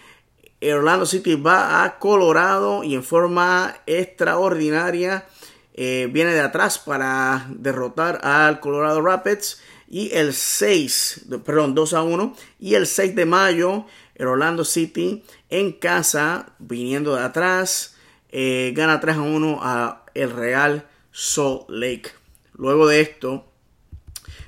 Orlando 0.74 1.06
City 1.06 1.36
va 1.36 1.84
a 1.84 2.00
Colorado 2.00 2.86
y 2.86 2.96
en 2.96 3.04
forma 3.04 3.76
extraordinaria 3.86 5.26
eh, 5.74 6.08
viene 6.14 6.32
de 6.32 6.40
atrás 6.40 6.80
para 6.80 7.46
derrotar 7.50 8.22
al 8.24 8.62
Colorado 8.62 9.02
Rapids. 9.02 9.62
Y 9.90 10.14
el 10.14 10.34
6, 10.34 11.26
perdón, 11.44 11.76
2 11.76 11.94
a 11.94 12.04
1. 12.04 12.38
Y 12.62 12.76
el 12.76 12.88
6 12.88 13.18
de 13.18 13.26
mayo, 13.26 13.86
el 14.16 14.28
Orlando 14.28 14.64
City 14.64 15.26
en 15.50 15.74
casa, 15.74 16.54
viniendo 16.60 17.18
de 17.18 17.22
atrás, 17.22 17.98
eh, 18.30 18.72
gana 18.78 19.02
3 19.02 19.18
a 19.18 19.22
1 19.24 19.60
a 19.62 20.06
el 20.14 20.32
Real 20.32 20.88
Salt 21.12 21.70
Lake. 21.70 22.12
Luego 22.54 22.88
de 22.88 23.02
esto, 23.02 23.52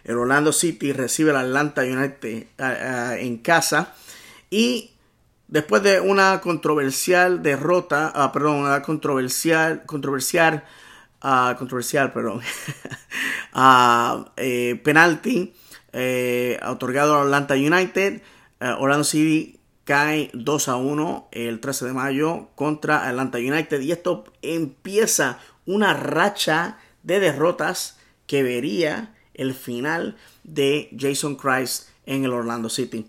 el 0.07 0.17
Orlando 0.17 0.51
City 0.51 0.93
recibe 0.93 1.29
al 1.29 1.37
Atlanta 1.37 1.83
United 1.83 2.47
en 3.19 3.37
casa. 3.37 3.93
Y 4.49 4.91
después 5.47 5.83
de 5.83 5.99
una 5.99 6.41
controversial 6.41 7.43
derrota, 7.43 8.11
ah, 8.15 8.31
perdón, 8.31 8.55
una 8.61 8.81
controversial, 8.81 9.85
controversial 9.85 10.63
controversial, 11.57 12.13
perdón, 12.13 12.41
uh, 13.53 14.25
penalti 14.83 15.53
eh, 15.93 16.59
otorgado 16.65 17.15
a 17.15 17.23
Atlanta 17.23 17.55
United. 17.55 18.21
Eh, 18.59 18.75
Orlando 18.77 19.03
City 19.03 19.59
cae 19.83 20.29
2 20.33 20.67
a 20.67 20.75
1 20.75 21.29
el 21.31 21.59
13 21.59 21.85
de 21.85 21.93
mayo 21.93 22.49
contra 22.55 23.07
Atlanta 23.07 23.37
United 23.37 23.79
y 23.81 23.91
esto 23.91 24.25
empieza 24.41 25.39
una 25.65 25.93
racha 25.93 26.77
de 27.03 27.19
derrotas 27.19 27.97
que 28.25 28.43
vería 28.43 29.15
el 29.37 29.53
final 29.53 30.17
de 30.43 30.89
Jason 30.97 31.35
Christ 31.35 31.89
en 32.05 32.25
el 32.25 32.33
Orlando 32.33 32.69
City. 32.69 33.07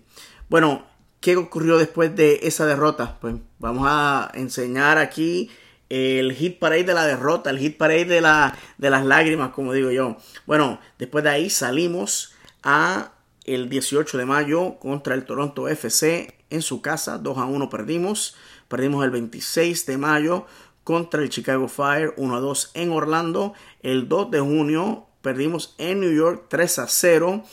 Bueno, 0.49 0.85
¿qué 1.19 1.35
ocurrió 1.35 1.77
después 1.77 2.15
de 2.15 2.39
esa 2.43 2.65
derrota? 2.65 3.17
Pues 3.19 3.35
vamos 3.59 3.85
a 3.87 4.31
enseñar 4.33 4.97
aquí 4.97 5.49
el 5.89 6.33
hit 6.33 6.59
parade 6.59 6.83
de 6.83 6.93
la 6.93 7.05
derrota, 7.05 7.49
el 7.49 7.59
hit 7.59 7.77
parade 7.77 8.05
de, 8.05 8.21
la, 8.21 8.57
de 8.77 8.89
las 8.89 9.05
lágrimas, 9.05 9.51
como 9.51 9.73
digo 9.73 9.91
yo. 9.91 10.17
Bueno, 10.45 10.79
después 10.97 11.23
de 11.23 11.31
ahí 11.31 11.49
salimos 11.49 12.33
a 12.63 13.11
el 13.45 13.69
18 13.69 14.17
de 14.17 14.25
mayo 14.25 14.77
contra 14.79 15.15
el 15.15 15.25
Toronto 15.25 15.67
FC 15.67 16.35
en 16.49 16.61
su 16.61 16.81
casa, 16.81 17.17
2 17.17 17.37
a 17.37 17.45
1 17.45 17.69
perdimos. 17.69 18.35
Perdimos 18.67 19.03
el 19.03 19.09
26 19.11 19.85
de 19.87 19.97
mayo 19.97 20.45
contra 20.83 21.21
el 21.21 21.29
Chicago 21.29 21.67
Fire 21.67 22.13
1 22.17 22.35
a 22.35 22.39
2 22.39 22.71
en 22.75 22.91
Orlando. 22.91 23.53
El 23.81 24.07
2 24.07 24.31
de 24.31 24.39
junio 24.39 25.07
perdimos 25.21 25.75
en 25.77 25.99
New 25.99 26.13
York 26.13 26.45
3 26.49 26.79
a 26.79 26.87
0. 26.87 27.43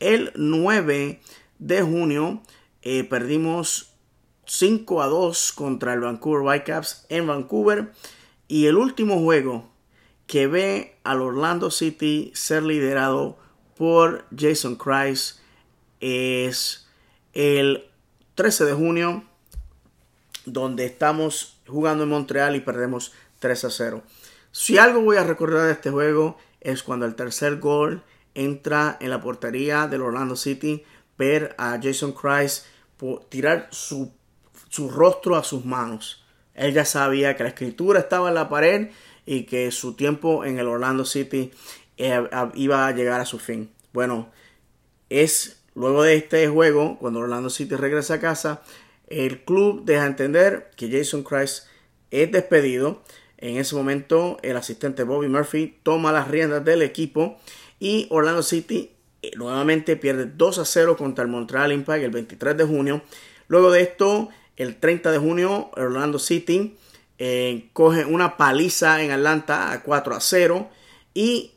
El 0.00 0.32
9 0.34 1.20
de 1.58 1.82
junio 1.82 2.42
eh, 2.82 3.04
perdimos 3.04 3.94
5 4.46 5.02
a 5.02 5.06
2 5.06 5.52
contra 5.52 5.94
el 5.94 6.00
Vancouver 6.00 6.42
Whitecaps 6.42 7.06
en 7.08 7.26
Vancouver. 7.26 7.92
Y 8.48 8.66
el 8.66 8.76
último 8.76 9.20
juego 9.20 9.70
que 10.26 10.46
ve 10.46 10.96
al 11.04 11.20
Orlando 11.20 11.70
City 11.70 12.30
ser 12.34 12.62
liderado 12.62 13.38
por 13.76 14.26
Jason 14.36 14.76
Christ 14.76 15.38
es 16.00 16.86
el 17.32 17.84
13 18.34 18.64
de 18.64 18.72
junio, 18.74 19.24
donde 20.44 20.84
estamos 20.84 21.60
jugando 21.66 22.04
en 22.04 22.10
Montreal 22.10 22.56
y 22.56 22.60
perdemos 22.60 23.12
3 23.38 23.64
a 23.64 23.70
0. 23.70 24.02
Si 24.52 24.78
algo 24.78 25.00
voy 25.00 25.16
a 25.16 25.24
recordar 25.24 25.66
de 25.66 25.72
este 25.72 25.90
juego 25.90 26.38
es 26.64 26.82
cuando 26.82 27.06
el 27.06 27.14
tercer 27.14 27.60
gol 27.60 28.02
entra 28.34 28.96
en 29.00 29.10
la 29.10 29.20
portería 29.20 29.86
del 29.86 30.02
Orlando 30.02 30.34
City, 30.34 30.82
ver 31.16 31.54
a 31.56 31.78
Jason 31.80 32.12
Christ 32.12 32.66
tirar 33.28 33.68
su 33.70 34.10
su 34.74 34.90
rostro 34.90 35.36
a 35.36 35.44
sus 35.44 35.64
manos. 35.64 36.24
Él 36.52 36.72
ya 36.72 36.84
sabía 36.84 37.36
que 37.36 37.44
la 37.44 37.50
escritura 37.50 38.00
estaba 38.00 38.28
en 38.28 38.34
la 38.34 38.48
pared 38.48 38.90
y 39.24 39.44
que 39.44 39.70
su 39.70 39.94
tiempo 39.94 40.44
en 40.44 40.58
el 40.58 40.66
Orlando 40.66 41.04
City 41.04 41.52
eh, 41.96 42.28
iba 42.54 42.88
a 42.88 42.90
llegar 42.90 43.20
a 43.20 43.24
su 43.24 43.38
fin. 43.38 43.70
Bueno, 43.92 44.32
es 45.10 45.62
luego 45.76 46.02
de 46.02 46.16
este 46.16 46.48
juego, 46.48 46.98
cuando 46.98 47.20
Orlando 47.20 47.50
City 47.50 47.76
regresa 47.76 48.14
a 48.14 48.20
casa, 48.20 48.62
el 49.06 49.44
club 49.44 49.84
deja 49.84 50.06
entender 50.06 50.72
que 50.74 50.90
Jason 50.90 51.22
Christ 51.22 51.68
es 52.10 52.32
despedido. 52.32 53.04
En 53.44 53.58
ese 53.58 53.74
momento, 53.74 54.38
el 54.40 54.56
asistente 54.56 55.02
Bobby 55.02 55.28
Murphy 55.28 55.78
toma 55.82 56.12
las 56.12 56.28
riendas 56.28 56.64
del 56.64 56.80
equipo 56.80 57.36
y 57.78 58.06
Orlando 58.08 58.42
City 58.42 58.92
eh, 59.20 59.32
nuevamente 59.36 59.96
pierde 59.96 60.24
2 60.24 60.60
a 60.60 60.64
0 60.64 60.96
contra 60.96 61.24
el 61.24 61.30
Montreal 61.30 61.70
Impact 61.70 62.02
el 62.02 62.10
23 62.10 62.56
de 62.56 62.64
junio. 62.64 63.02
Luego 63.48 63.70
de 63.70 63.82
esto, 63.82 64.30
el 64.56 64.76
30 64.76 65.12
de 65.12 65.18
junio, 65.18 65.70
Orlando 65.76 66.18
City 66.18 66.74
eh, 67.18 67.68
coge 67.74 68.06
una 68.06 68.38
paliza 68.38 69.02
en 69.02 69.10
Atlanta 69.10 69.72
a 69.72 69.82
4 69.82 70.14
a 70.14 70.20
0. 70.20 70.70
Y 71.12 71.52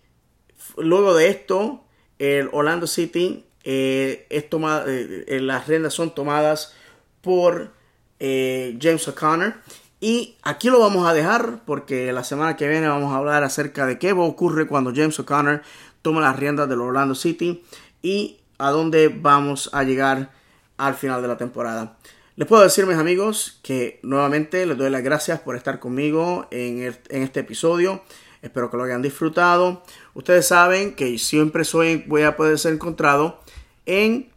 luego 0.76 1.16
de 1.16 1.30
esto, 1.30 1.86
el 2.20 2.50
Orlando 2.52 2.86
City 2.86 3.46
eh, 3.64 4.28
es 4.30 4.50
tomada, 4.50 4.84
eh, 4.90 5.40
las 5.42 5.70
rendas 5.70 5.94
son 5.94 6.14
tomadas 6.14 6.74
por 7.22 7.72
James 8.20 9.08
O'Connor. 9.08 9.56
Y 10.00 10.38
aquí 10.44 10.70
lo 10.70 10.80
vamos 10.80 11.08
a 11.08 11.14
dejar 11.14 11.62
porque 11.66 12.12
la 12.12 12.24
semana 12.24 12.56
que 12.56 12.68
viene 12.68 12.88
vamos 12.88 13.14
a 13.14 13.18
hablar 13.18 13.44
acerca 13.44 13.88
de 13.88 13.98
qué 13.98 14.12
ocurre 14.12 14.68
cuando 14.68 14.94
James 14.94 15.20
O'Connor 15.20 15.64
toma 16.04 16.22
las 16.22 16.38
riendas 16.38 16.70
del 16.70 16.82
Orlando 16.82 17.16
City 17.16 17.64
y 18.04 18.38
a 18.60 18.70
dónde 18.70 19.08
vamos 19.10 19.72
a 19.74 19.84
llegar 19.84 20.32
al 20.78 20.94
final 20.94 21.22
de 21.24 21.28
la 21.28 21.38
temporada. 21.38 21.98
Les 22.36 22.48
puedo 22.48 22.62
decir, 22.62 22.86
mis 22.86 22.98
amigos, 22.98 23.60
que 23.64 24.00
nuevamente 24.04 24.64
les 24.68 24.78
doy 24.78 24.92
las 24.92 25.02
gracias 25.02 25.40
por 25.40 25.56
estar 25.56 25.80
conmigo 25.80 26.48
en, 26.52 26.96
este 27.10 27.40
episodio. 27.40 28.04
Espero 28.44 28.70
que 28.70 28.78
lo 28.78 28.84
hayan 28.84 29.02
disfrutado. 29.02 29.82
Ustedes 30.14 30.48
saben 30.48 30.96
que 30.96 31.18
siempre 31.18 31.66
soy, 31.66 32.04
voy 32.06 32.22
a 32.22 32.38
poder 32.38 32.60
ser 32.60 32.74
encontrado 32.74 33.42
en 33.88 34.30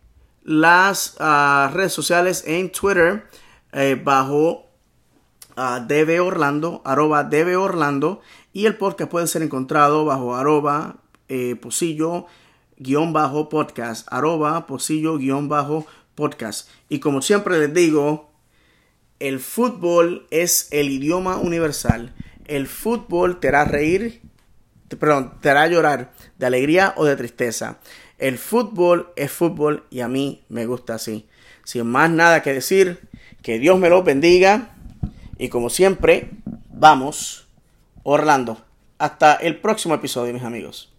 las 0.43 1.17
ah, 1.21 1.71
redes 1.75 1.93
sociales, 1.93 2.45
en 2.47 2.73
Twitter, 2.73 3.27
eh, 3.73 4.01
bajo 4.03 4.70
uh, 5.57 5.87
DB 5.87 6.21
Orlando, 6.21 6.83
arroba 6.85 7.25
DB 7.25 7.57
Orlando, 7.57 8.21
y 8.53 8.67
el 8.67 8.77
podcast 8.77 9.11
puede 9.11 9.27
ser 9.27 9.43
encontrado 9.43 10.05
bajo 10.05 10.35
arroba 10.35 10.97
eh, 11.29 11.57
posillo 11.57 12.27
guion 12.79 13.13
bajo 13.13 13.49
podcast, 13.49 14.09
arroba 14.11 14.67
posillo 14.67 15.19
guion 15.19 15.49
bajo 15.49 15.87
podcast. 16.15 16.69
Y 16.89 16.99
como 16.99 17.23
siempre 17.23 17.59
les 17.59 17.73
digo, 17.73 18.31
el 19.21 19.39
fútbol 19.39 20.27
es 20.31 20.69
el 20.71 20.91
idioma 20.91 21.37
universal. 21.37 22.15
El 22.47 22.67
fútbol 22.67 23.39
te 23.39 23.49
hará 23.49 23.65
reír, 23.65 24.23
perdón, 24.99 25.35
te 25.41 25.51
hará 25.51 25.69
llorar 25.69 26.13
de 26.39 26.47
alegría 26.47 26.95
o 26.97 27.05
de 27.05 27.17
tristeza. 27.17 27.79
El 28.19 28.39
fútbol 28.39 29.13
es 29.17 29.31
fútbol 29.31 29.85
y 29.91 30.01
a 30.01 30.09
mí 30.09 30.43
me 30.49 30.67
gusta 30.67 30.95
así. 30.95 31.27
Sin 31.65 31.87
más 31.87 32.11
nada 32.11 32.43
que 32.43 32.53
decir, 32.53 32.99
que 33.43 33.59
Dios 33.59 33.79
me 33.79 33.89
lo 33.89 34.03
bendiga. 34.03 34.75
Y 35.41 35.49
como 35.49 35.71
siempre, 35.71 36.29
vamos, 36.69 37.49
Orlando. 38.03 38.61
Hasta 38.99 39.37
el 39.37 39.59
próximo 39.59 39.95
episodio, 39.95 40.35
mis 40.35 40.43
amigos. 40.43 40.93